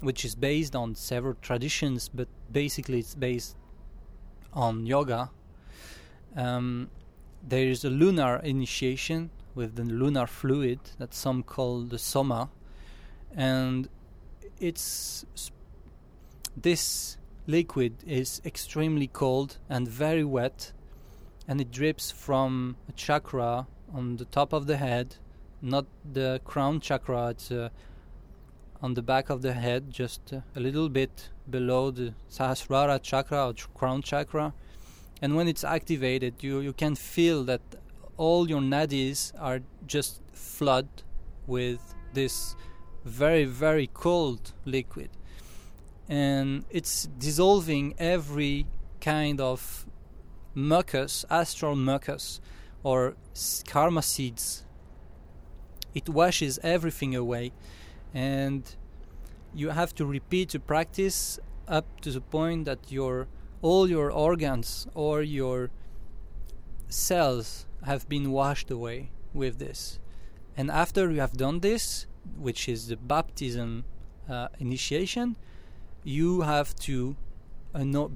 [0.00, 3.56] which is based on several traditions, but basically it's based
[4.52, 5.30] on yoga.
[6.36, 6.90] Um,
[7.46, 12.50] there is a lunar initiation with the lunar fluid that some call the soma,
[13.34, 13.88] and
[14.58, 15.24] it's
[16.56, 20.72] this liquid is extremely cold and very wet
[21.48, 25.16] and it drips from a chakra on the top of the head,
[25.60, 27.28] not the crown chakra.
[27.28, 27.68] It's uh,
[28.80, 33.48] on the back of the head, just uh, a little bit below the Sahasrara chakra
[33.48, 34.54] or crown chakra.
[35.20, 37.60] And when it's activated, you you can feel that
[38.16, 40.88] all your nadis are just flood
[41.46, 42.54] with this
[43.04, 45.10] very very cold liquid,
[46.08, 48.66] and it's dissolving every
[49.00, 49.86] kind of
[50.54, 52.40] mucus, astral mucus,
[52.82, 53.16] or
[53.66, 54.64] karma seeds.
[55.94, 57.52] It washes everything away,
[58.14, 58.62] and
[59.54, 61.38] you have to repeat the practice
[61.68, 63.28] up to the point that your
[63.62, 65.70] all your organs or your
[66.88, 69.98] cells have been washed away with this.
[70.56, 72.06] And after you have done this,
[72.36, 73.84] which is the baptism
[74.28, 75.36] uh, initiation,
[76.04, 77.16] you have to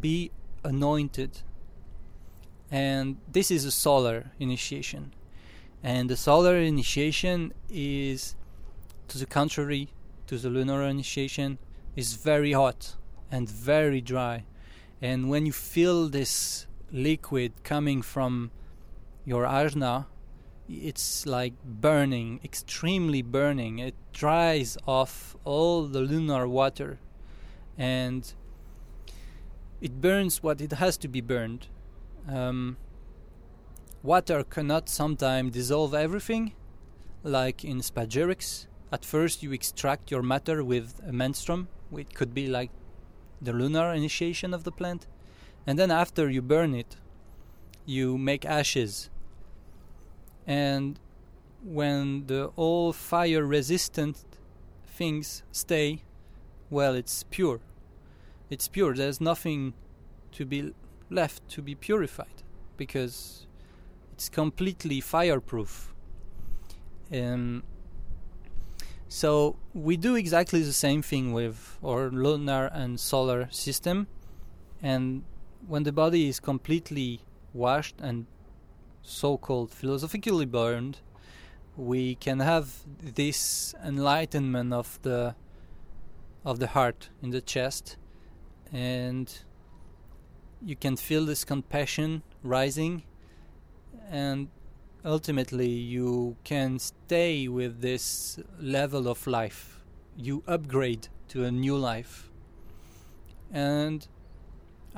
[0.01, 0.31] be
[0.65, 1.43] anointed.
[2.71, 5.15] And this is a solar initiation.
[5.83, 8.35] And the solar initiation is
[9.09, 9.91] to the contrary
[10.27, 11.59] to the lunar initiation
[11.95, 12.97] is very hot
[13.31, 14.45] and very dry.
[15.01, 18.51] And when you feel this liquid coming from
[19.27, 20.07] your ajna
[20.69, 26.99] it's like burning extremely burning it dries off all the lunar water
[27.77, 28.33] and
[29.83, 31.67] it burns what it has to be burned
[32.29, 32.77] um,
[34.03, 36.53] water cannot sometimes dissolve everything,
[37.23, 38.67] like in spagyrics.
[38.93, 41.67] At first, you extract your matter with a menstruum.
[41.93, 42.71] It could be like
[43.43, 45.07] the lunar initiation of the plant.
[45.67, 46.97] And then, after you burn it,
[47.85, 49.11] you make ashes.
[50.47, 50.99] And
[51.63, 54.25] when the all fire resistant
[54.87, 56.03] things stay,
[56.71, 57.61] well, it's pure.
[58.51, 58.95] It's pure.
[58.95, 59.75] There's nothing
[60.33, 60.73] to be
[61.11, 62.43] left to be purified
[62.77, 63.47] because
[64.13, 65.95] it's completely fireproof.
[67.13, 67.63] Um,
[69.09, 74.09] so we do exactly the same thing with our lunar and solar system,
[74.83, 75.23] and
[75.67, 77.21] when the body is completely
[77.53, 78.27] washed and
[79.07, 80.99] so-called philosophically burned,
[81.77, 82.73] we can have
[83.15, 85.35] this enlightenment of the
[86.45, 87.97] of the heart in the chest,
[88.73, 89.41] and
[90.63, 93.03] you can feel this compassion rising
[94.09, 94.49] and
[95.05, 99.77] ultimately you can stay with this level of life
[100.17, 102.31] you upgrade to a new life.
[103.53, 104.07] And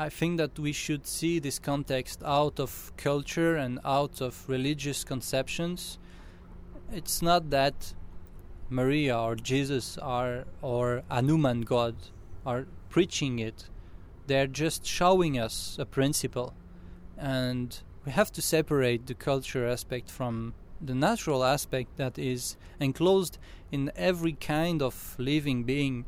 [0.00, 5.02] I think that we should see this context out of culture and out of religious
[5.02, 5.98] conceptions.
[6.92, 7.94] It's not that
[8.70, 11.96] Maria or Jesus are or Hanuman God
[12.46, 13.68] are preaching it.
[14.28, 16.54] They're just showing us a principle.
[17.16, 23.36] And we have to separate the culture aspect from the natural aspect that is enclosed
[23.72, 26.06] in every kind of living being.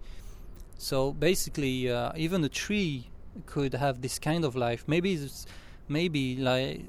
[0.79, 3.10] So basically, uh, even a tree
[3.47, 4.85] could have this kind of life.
[4.87, 5.47] Maybe it's,
[5.89, 6.85] maybe like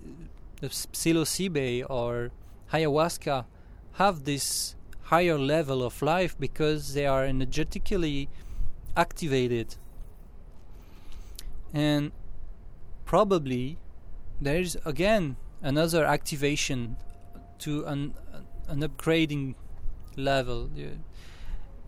[0.59, 2.31] the psilocybe or
[2.73, 3.45] ayahuasca
[3.93, 8.29] have this higher level of life because they are energetically
[8.95, 9.75] activated.
[11.73, 12.11] And
[13.05, 13.77] probably
[14.39, 16.97] there's again another activation
[17.59, 18.13] to an
[18.67, 19.55] an upgrading
[20.15, 20.69] level.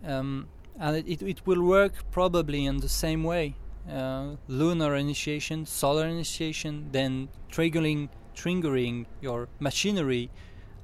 [0.04, 0.48] Um,
[0.78, 3.56] and it, it will work probably in the same way.
[3.90, 10.30] Uh, lunar initiation, solar initiation, then triggering triggering your machinery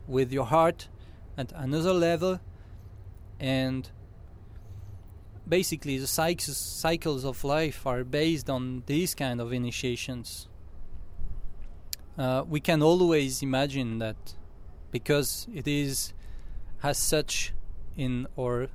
[0.06, 0.88] with your heart
[1.38, 2.40] at another level,
[3.38, 3.90] and
[5.48, 10.46] basically the cycles cycles of life are based on these kind of initiations.
[12.18, 14.34] Uh, we can always imagine that
[14.90, 16.12] because it is
[16.80, 17.54] has such
[17.96, 18.68] in our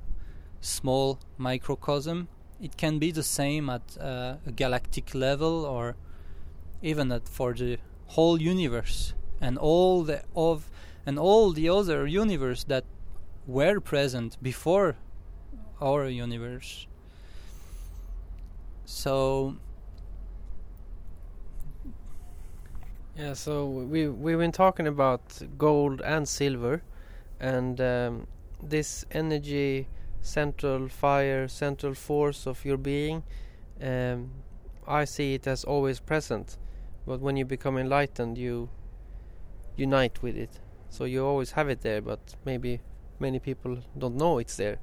[0.60, 2.28] small microcosm
[2.60, 5.96] it can be the same at uh, a galactic level or
[6.82, 7.78] even at for the
[8.08, 9.14] whole universe.
[9.40, 10.70] And all the of
[11.04, 12.84] and all the other universe that
[13.46, 14.96] were present before
[15.80, 16.86] our universe.
[18.86, 19.56] So
[23.18, 25.22] Yeah, so we we've been talking about
[25.56, 26.82] gold and silver,
[27.40, 28.26] and um,
[28.62, 29.88] this energy,
[30.26, 33.22] central fire, central force of your being.
[33.80, 34.30] Um,
[34.86, 36.58] I see it as always present,
[37.06, 38.68] but when you become enlightened, you
[39.76, 40.60] unite with it.
[40.90, 42.80] So you always have it there, but maybe
[43.18, 44.78] many people don't know it's there.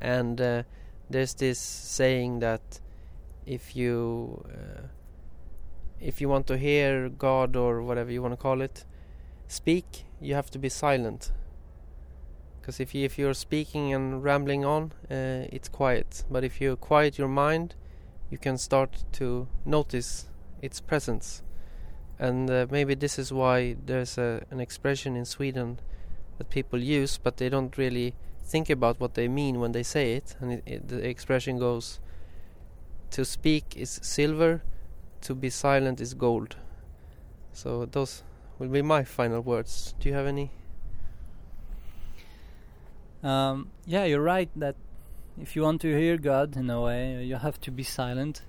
[0.00, 0.62] And uh,
[1.10, 2.80] there's this saying that
[3.46, 4.86] if you uh,
[6.00, 8.84] if you want to hear God or whatever you want to call it
[9.48, 11.32] speak, you have to be silent.
[12.66, 16.24] Because if you, if you're speaking and rambling on, uh, it's quiet.
[16.28, 17.76] But if you quiet your mind,
[18.28, 20.26] you can start to notice
[20.60, 21.44] its presence.
[22.18, 25.78] And uh, maybe this is why there's a, an expression in Sweden
[26.38, 30.14] that people use, but they don't really think about what they mean when they say
[30.14, 30.34] it.
[30.40, 32.00] And it, it, the expression goes,
[33.12, 34.62] "To speak is silver."
[35.22, 36.56] to be silent is gold.
[37.52, 38.22] So those
[38.58, 39.94] will be my final words.
[39.98, 40.50] Do you have any?
[43.22, 44.76] Um, yeah, you're right that
[45.40, 48.42] if you want to hear God in a way, you have to be silent.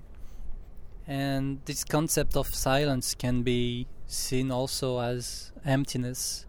[1.06, 6.46] And this concept of silence can be seen also as emptiness.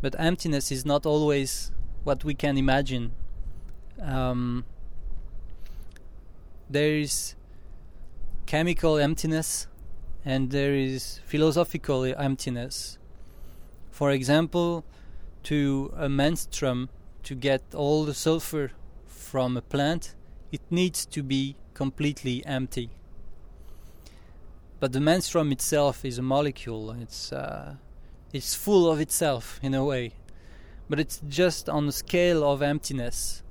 [0.00, 1.72] But emptiness is not always
[2.04, 3.12] what we can imagine.
[4.00, 4.64] Um,
[6.68, 7.34] there is
[8.46, 9.66] chemical emptiness
[10.24, 12.98] and there is philosophical emptiness.
[13.90, 14.84] For example,
[15.44, 16.88] to a menstruum
[17.24, 18.70] to get all the sulfur
[19.06, 20.14] from a plant,
[20.52, 22.90] it needs to be completely empty.
[24.80, 26.90] But the menstruum itself is a molecule.
[26.92, 27.76] It's uh,
[28.32, 30.12] it's full of itself in a way,
[30.88, 33.42] but it's just on the scale of emptiness.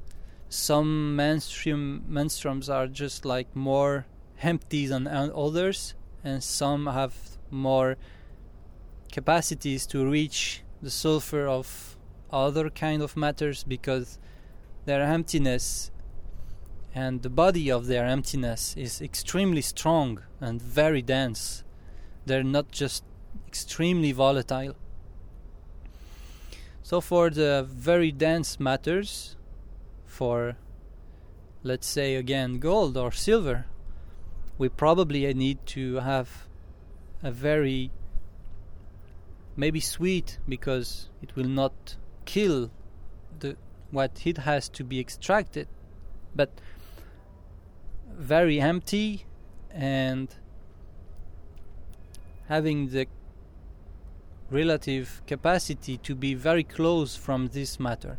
[0.49, 4.05] Some menstruum menstruums are just like more
[4.41, 7.15] empty than others, and some have
[7.49, 7.97] more
[9.11, 11.93] capacities to reach the sulfur of
[12.34, 14.18] other kind of matters because
[14.85, 15.91] their emptiness
[16.95, 21.64] and the body of their emptiness is extremely strong and very dense.
[22.26, 23.03] They're not just
[23.47, 24.76] extremely volatile.
[26.81, 29.35] So, for the very dense matters,
[30.05, 30.57] for
[31.64, 33.65] let's say again gold or silver,
[34.57, 36.47] we probably need to have
[37.23, 37.89] a very
[39.55, 42.71] maybe sweet because it will not kill
[43.39, 43.55] the
[43.91, 45.67] what it has to be extracted
[46.35, 46.49] but
[48.09, 49.25] very empty
[49.71, 50.35] and
[52.47, 53.07] having the
[54.49, 58.17] relative capacity to be very close from this matter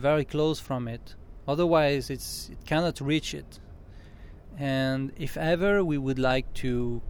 [0.00, 1.14] very close from it.
[1.46, 3.60] Otherwise it's it cannot reach it.
[4.58, 7.02] And if ever we would like to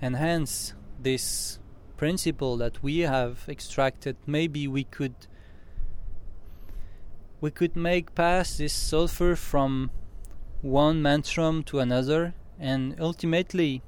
[0.00, 1.57] enhance this
[1.98, 5.14] principle that we have extracted, maybe we could
[7.40, 9.90] we could make pass this sulfur from
[10.62, 13.82] one menstruum to another, and ultimately,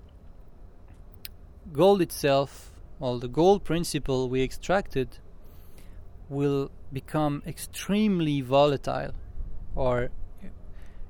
[1.73, 2.70] gold itself,
[3.01, 5.19] or the gold principle we extracted,
[6.28, 9.15] will become extremely volatile,
[9.74, 10.11] or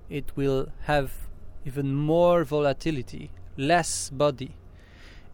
[0.09, 1.13] it will have
[1.67, 4.57] even more volatility, less body.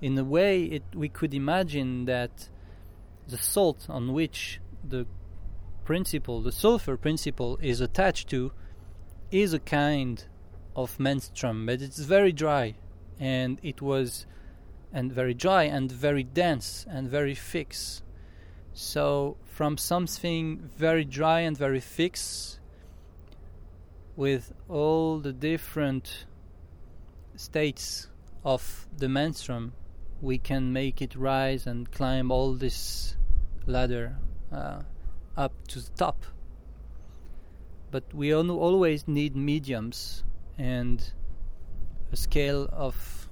[0.00, 2.48] In a way, it, we could imagine that
[3.28, 5.06] the salt on which the
[5.84, 8.52] principle, the sulfur principle, is attached to,
[9.30, 10.24] is a kind
[10.74, 12.74] of menstruum, but it's very dry,
[13.18, 14.26] and it was,
[14.92, 18.02] and very dry, and very dense, and very fixed.
[18.74, 22.60] So, from something very dry and very fixed,
[24.16, 26.26] with all the different
[27.36, 28.08] states
[28.44, 29.72] of the menstruum,
[30.20, 33.16] we can make it rise and climb all this
[33.66, 34.16] ladder
[34.52, 34.82] uh,
[35.36, 36.24] up to the top.
[37.90, 40.24] But we always need mediums
[40.58, 41.12] and
[42.12, 43.28] a scale of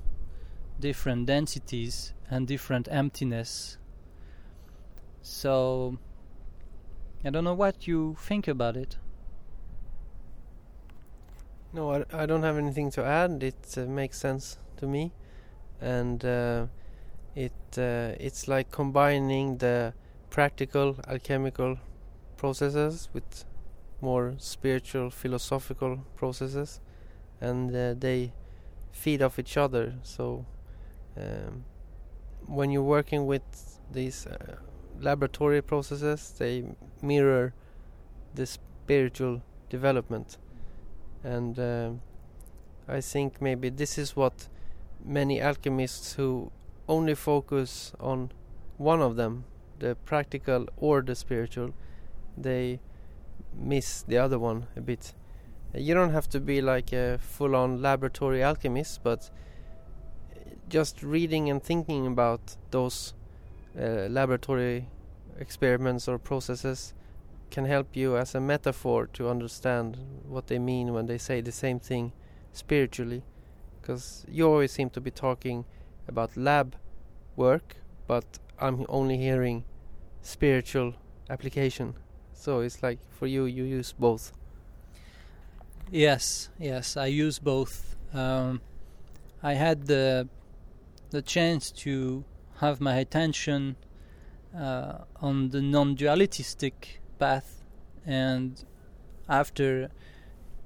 [0.78, 3.78] different densities and different emptiness.
[5.22, 5.98] So,
[7.24, 8.98] I don't know what you think about it.
[11.72, 13.42] No, I, I don't have anything to add.
[13.42, 15.12] It uh, makes sense to me,
[15.84, 16.66] and uh,
[17.34, 19.92] it uh, it's like combining the
[20.30, 21.76] practical alchemical
[22.36, 23.44] processes with
[24.00, 26.80] more spiritual philosophical processes,
[27.40, 28.32] and uh, they
[28.92, 29.94] feed off each other.
[30.02, 30.46] So
[31.16, 31.64] um,
[32.46, 33.42] when you're working with
[33.92, 34.56] these uh,
[35.00, 36.64] laboratory processes, they
[37.02, 37.52] mirror
[38.34, 40.38] the spiritual development
[41.24, 41.90] and uh,
[42.86, 44.48] I think maybe this is what
[45.04, 46.50] many alchemists who
[46.88, 48.30] only focus on
[48.76, 49.44] one of them,
[49.78, 51.74] the practical or the spiritual,
[52.36, 52.80] they
[53.56, 55.14] miss the other one a bit.
[55.74, 59.30] You don't have to be like a full on laboratory alchemist, but
[60.68, 63.14] just reading and thinking about those
[63.78, 64.88] uh, laboratory
[65.38, 66.94] experiments or processes
[67.50, 71.52] can help you as a metaphor to understand what they mean when they say the
[71.52, 72.12] same thing
[72.52, 73.22] spiritually.
[73.84, 75.66] Because you always seem to be talking
[76.08, 76.74] about lab
[77.36, 78.24] work, but
[78.58, 79.64] I'm only hearing
[80.22, 80.94] spiritual
[81.28, 81.92] application.
[82.32, 84.32] So it's like for you, you use both.
[85.90, 87.94] Yes, yes, I use both.
[88.14, 88.62] Um,
[89.42, 90.30] I had the
[91.10, 92.24] the chance to
[92.60, 93.76] have my attention
[94.58, 97.62] uh, on the non-dualistic path
[98.06, 98.64] and
[99.28, 99.90] after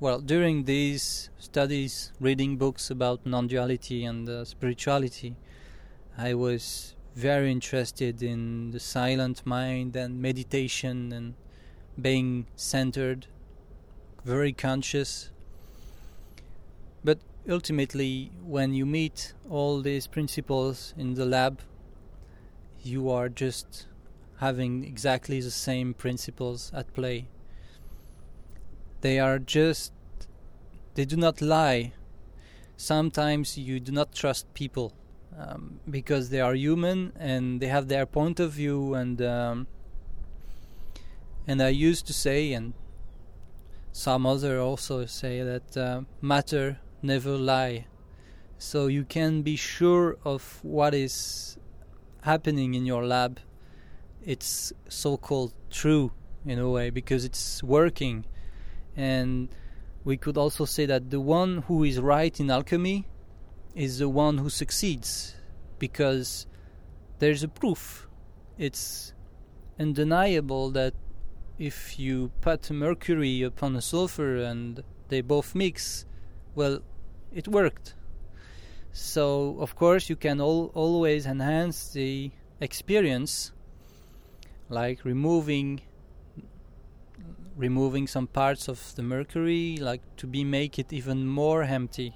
[0.01, 5.35] well during these studies reading books about non-duality and uh, spirituality
[6.17, 11.35] i was very interested in the silent mind and meditation and
[12.01, 13.27] being centered
[14.25, 15.31] very conscious
[17.03, 17.19] but
[17.49, 21.61] ultimately when you meet all these principles in the lab
[22.83, 23.87] you are just
[24.39, 27.27] having exactly the same principles at play.
[29.01, 29.93] They are just,
[30.95, 31.93] they do not lie.
[32.77, 34.93] Sometimes you do not trust people
[35.39, 39.67] um, because they are human and they have their point of view and um,
[41.47, 42.75] and I used to say and
[43.93, 47.87] some other also say that uh, matter never lie.
[48.59, 51.57] So you can be sure of what is
[52.23, 53.41] happening in your lab.
[54.23, 56.13] It's so-called true
[56.45, 58.27] in a way because it's working
[58.99, 59.49] and
[60.05, 63.07] we could also say that the one who is right in alchemy
[63.75, 65.37] is the one who succeeds
[65.79, 66.47] because
[67.21, 68.09] there's a proof.
[68.59, 69.15] It's
[69.79, 70.95] undeniable that
[71.59, 76.05] if you put mercury upon a sulfur and they both mix
[76.57, 76.81] well
[77.33, 77.95] it worked.
[78.93, 83.53] So of course you can al- always enhance the experience
[84.69, 85.83] like removing
[87.59, 92.15] removing some parts of the mercury like to be make it even more empty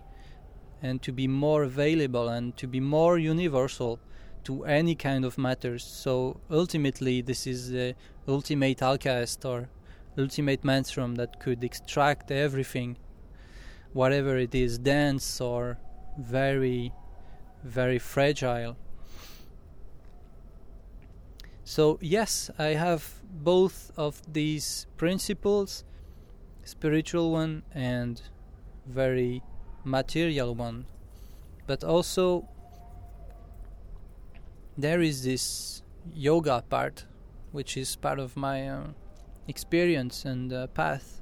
[0.80, 3.98] and to be more available and to be more universal
[4.44, 5.84] to any kind of matters.
[5.84, 7.94] So ultimately this is the
[8.26, 9.68] ultimate alchemist or
[10.16, 12.96] ultimate menstruum that could extract everything
[13.92, 15.78] whatever it is dense or
[16.18, 16.92] very
[17.64, 18.76] very fragile.
[21.64, 25.84] So, yes, I have both of these principles
[26.64, 28.22] spiritual one and
[28.86, 29.42] very
[29.84, 30.86] material one.
[31.66, 32.48] But also,
[34.76, 35.82] there is this
[36.14, 37.06] yoga part,
[37.52, 38.86] which is part of my uh,
[39.48, 41.20] experience and uh, path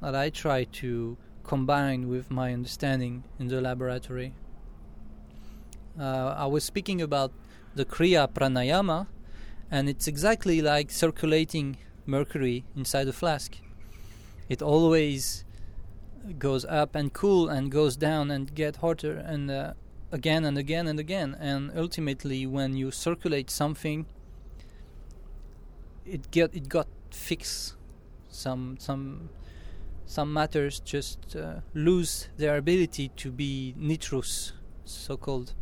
[0.00, 4.34] that I try to combine with my understanding in the laboratory.
[5.98, 7.32] Uh, I was speaking about
[7.74, 9.06] the Kriya Pranayama,
[9.72, 13.56] and it's exactly like circulating mercury inside a flask.
[14.50, 15.46] It always
[16.38, 19.72] goes up and cool and goes down and get hotter and uh,
[20.12, 24.06] again and again and again and ultimately when you circulate something
[26.06, 27.74] it get it got fixed
[28.28, 29.30] some some
[30.06, 34.52] some matters just uh, lose their ability to be nitrous
[34.84, 35.54] so called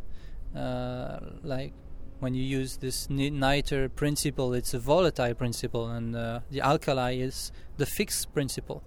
[0.55, 1.73] uh, like
[2.21, 7.51] when you use this niter principle it's a volatile principle and uh, the alkali is
[7.77, 8.83] the fixed principle.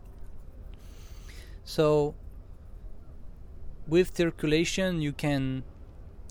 [1.64, 2.14] So
[3.88, 5.64] with circulation you can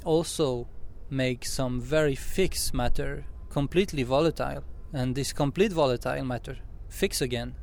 [0.05, 0.67] also
[1.09, 4.63] make some very fixed matter completely volatile
[4.93, 6.57] and this complete volatile matter
[6.87, 7.55] fix again.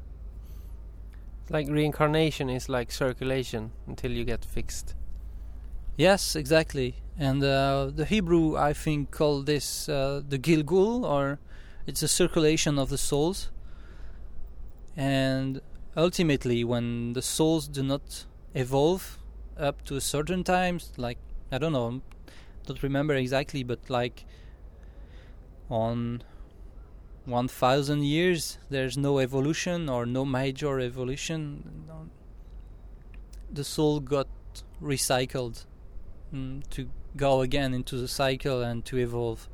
[1.48, 4.94] Like reincarnation is like circulation until you get fixed.
[5.96, 11.38] Yes exactly and uh, the hebrew i think call this uh, the gilgul or
[11.86, 13.50] it's a circulation of the souls.
[14.96, 15.60] And
[15.96, 19.18] ultimately when the souls do not evolve
[19.58, 21.18] up to certain times like
[21.50, 22.00] i don't know
[22.66, 24.24] don't remember exactly but like
[25.68, 26.22] on
[27.24, 31.84] 1000 years there's no evolution or no major evolution
[33.52, 34.28] the soul got
[34.80, 35.66] recycled
[36.32, 39.48] mm, to go again into the cycle and to evolve.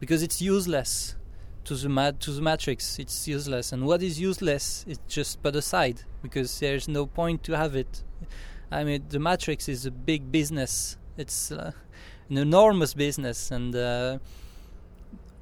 [0.00, 1.16] Because it's useless
[1.64, 2.98] to the mat to the matrix.
[2.98, 3.72] It's useless.
[3.72, 8.02] And what is useless is just put aside because there's no point to have it.
[8.70, 10.96] I mean the matrix is a big business.
[11.16, 11.72] It's uh,
[12.30, 13.50] an enormous business.
[13.50, 14.18] And uh,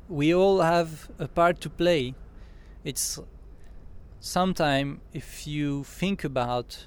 [0.09, 2.15] we all have a part to play.
[2.83, 3.19] It's
[4.21, 6.87] sometime if you think about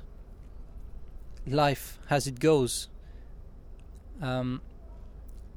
[1.45, 2.89] life as it goes,
[4.21, 4.61] um,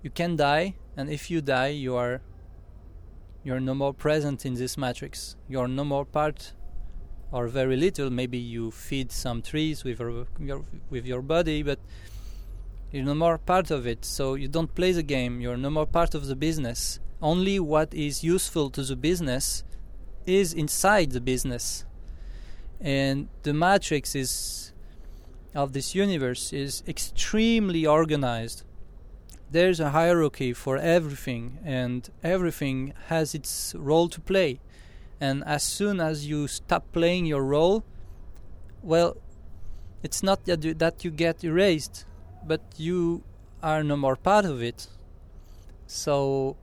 [0.02, 2.20] you can die, and if you die, you are
[3.44, 5.36] you are no more present in this matrix.
[5.48, 6.52] You are no more part,
[7.32, 8.10] or very little.
[8.10, 11.78] Maybe you feed some trees with your, your with your body, but
[12.90, 14.04] you're no more part of it.
[14.04, 15.40] So you don't play the game.
[15.40, 19.62] You're no more part of the business only what is useful to the business
[20.26, 21.84] is inside the business
[22.80, 24.61] and the matrix is
[25.54, 28.64] of this universe is extremely organized.
[29.50, 34.60] There's a hierarchy for everything and everything has its role to play.
[35.20, 37.84] And as soon as you stop playing your role
[38.82, 39.16] well
[40.02, 42.04] it's not that you, get erased
[42.44, 43.22] but you
[43.62, 44.88] are no more part of it.
[45.86, 46.56] So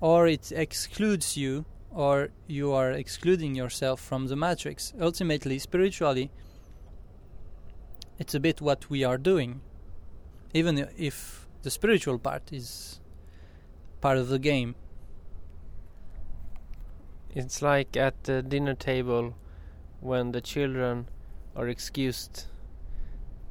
[0.00, 4.92] or it excludes you or you are excluding yourself from the matrix.
[5.00, 6.30] Ultimately, spiritually,
[8.18, 9.60] it's a bit what we are doing,
[10.52, 13.00] even if the spiritual part is
[14.00, 14.74] part of the game.
[17.34, 19.34] It's like at the dinner table
[20.00, 21.08] when the children
[21.56, 22.44] are excused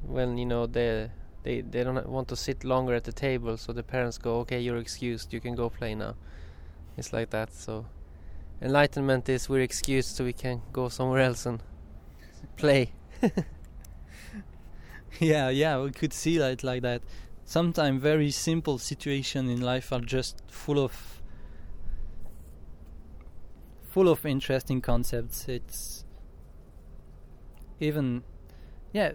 [0.02, 1.10] when you know they
[1.44, 4.60] they they don't want to sit longer at the table so the parents go okay
[4.60, 6.14] you're excused you can go play now
[6.98, 7.54] it's like that.
[7.54, 7.86] So
[8.62, 11.62] enlightenment is we're excused so we can go somewhere else and
[12.58, 12.92] play.
[15.20, 17.02] yeah, yeah, we could see it like that.
[17.46, 21.22] Sometimes very simple situations in life are just full of
[23.84, 25.48] full of interesting concepts.
[25.48, 26.06] It's
[27.80, 28.24] even
[28.92, 29.12] yeah,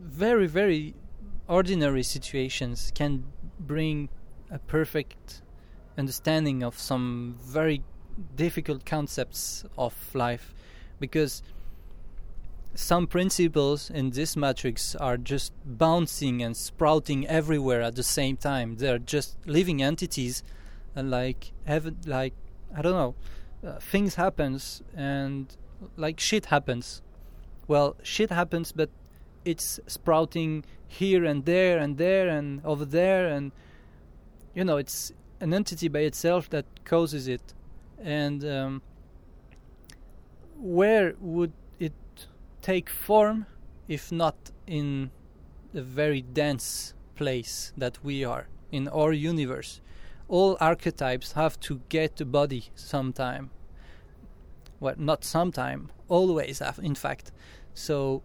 [0.00, 0.94] very very
[1.48, 3.24] ordinary situations can
[3.58, 4.08] bring
[4.50, 5.42] a perfect
[5.98, 7.82] understanding of some very
[8.36, 10.54] difficult concepts of life
[11.00, 11.42] because
[12.74, 18.76] some principles in this matrix are just bouncing and sprouting everywhere at the same time.
[18.76, 20.42] They're just living entities
[20.94, 22.34] and like have like
[22.76, 23.14] i don't know
[23.66, 25.56] uh, things happens and
[25.96, 27.02] like shit happens.
[27.68, 28.90] Well shit happens but
[29.44, 33.52] it's sprouting here and there and there and over there and
[34.54, 35.12] you know it's
[35.42, 37.52] an entity by itself that causes it,
[38.00, 38.80] and um,
[40.56, 41.52] where would
[42.62, 43.46] take form
[43.88, 45.10] if not in
[45.72, 49.80] the very dense place that we are in our universe?
[50.28, 53.50] All archetypes have to get a body sometime.
[54.80, 57.30] Well, not sometime, always, have, in fact.
[57.74, 58.22] So,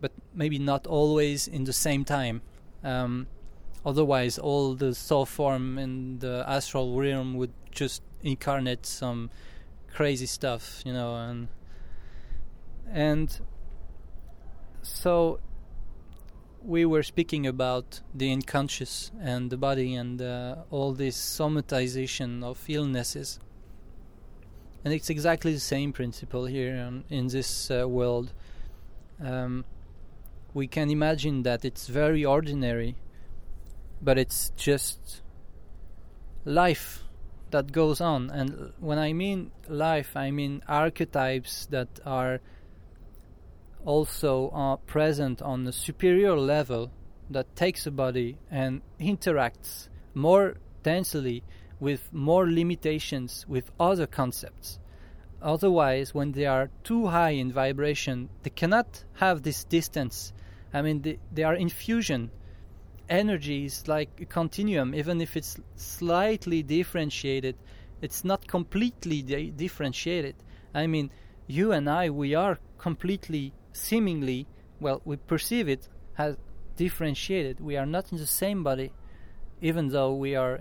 [0.00, 2.42] but maybe not always in the same time.
[2.82, 3.28] Um,
[3.86, 9.30] Otherwise, all the soul form in the astral realm would just incarnate some
[9.94, 11.46] crazy stuff, you know, and
[12.90, 13.40] and
[14.86, 15.40] so
[16.62, 22.64] we were speaking about the unconscious and the body and uh, all this somatization of
[22.68, 23.38] illnesses.
[24.84, 28.32] And it's exactly the same principle here in this uh, world.
[29.22, 29.64] Um,
[30.54, 32.94] we can imagine that it's very ordinary,
[34.00, 35.22] but it's just
[36.44, 37.02] life
[37.50, 38.30] that goes on.
[38.30, 42.40] And when I mean life, I mean archetypes that are
[43.86, 46.90] also are present on a superior level
[47.30, 51.42] that takes a body and interacts more densely
[51.80, 54.78] with more limitations with other concepts.
[55.42, 60.32] Otherwise, when they are too high in vibration, they cannot have this distance.
[60.72, 62.30] I mean, they, they are in fusion.
[63.08, 67.56] Energy is like a continuum, even if it's slightly differentiated,
[68.00, 70.34] it's not completely di- differentiated.
[70.74, 71.10] I mean,
[71.46, 74.46] you and I, we are completely seemingly,
[74.80, 75.88] well, we perceive it
[76.18, 76.36] as
[76.76, 77.60] differentiated.
[77.60, 78.92] We are not in the same body,
[79.60, 80.60] even though we are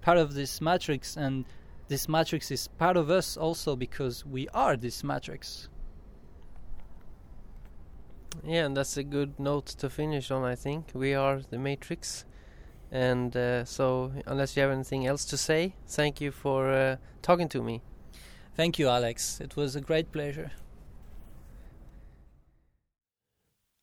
[0.00, 1.44] part of this matrix, and
[1.88, 5.68] this matrix is part of us also because we are this matrix.
[8.44, 10.44] Yeah, and that's a good note to finish on.
[10.44, 12.24] I think we are the Matrix,
[12.90, 17.48] and uh, so unless you have anything else to say, thank you for uh, talking
[17.48, 17.82] to me.
[18.54, 19.40] Thank you, Alex.
[19.40, 20.52] It was a great pleasure.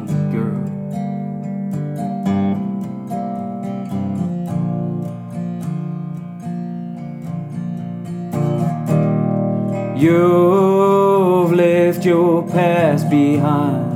[10.00, 13.92] You've left your past behind,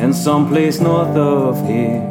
[0.00, 2.08] and someplace north of here.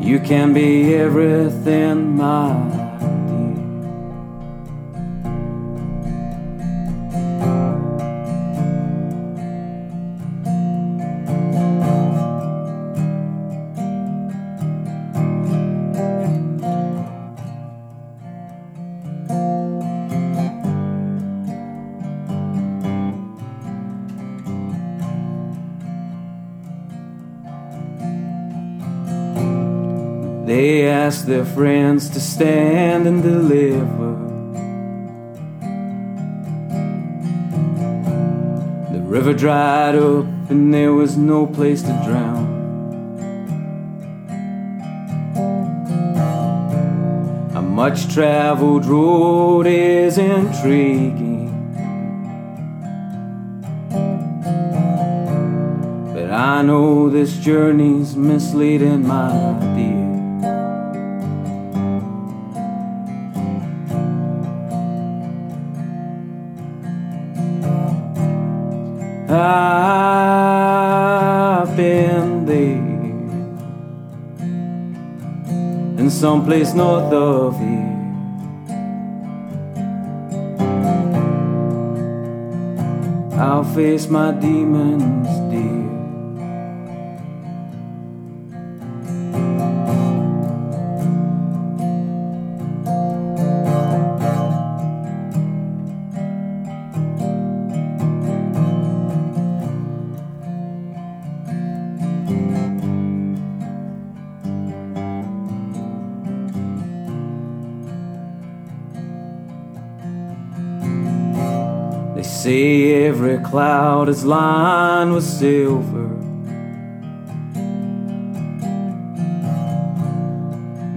[0.00, 2.77] You can be everything, my
[30.48, 34.14] They asked their friends to stand and deliver.
[38.94, 42.46] The river dried up and there was no place to drown.
[47.54, 51.52] A much traveled road is intriguing.
[56.14, 59.28] But I know this journey's misleading, my
[59.76, 59.97] dear.
[71.60, 72.88] I've been there
[75.98, 77.94] in some place north of here.
[83.40, 85.28] I'll face my demons,
[112.48, 116.08] see every cloud is lined with silver.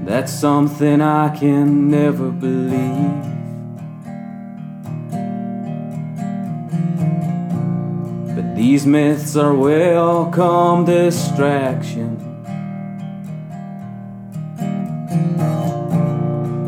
[0.06, 3.26] That's something I can never believe.
[8.34, 12.12] But these myths are welcome distraction.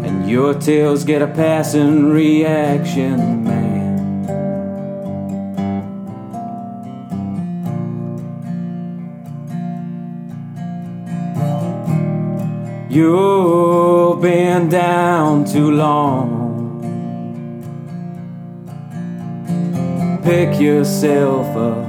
[0.05, 3.53] And your tales get a passing reaction.
[12.94, 16.80] You've been down too long.
[20.24, 21.88] Pick yourself up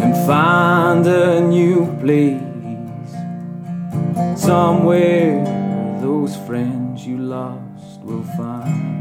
[0.00, 3.10] and find a new place.
[4.40, 5.44] Somewhere
[6.00, 8.97] those friends you lost will find.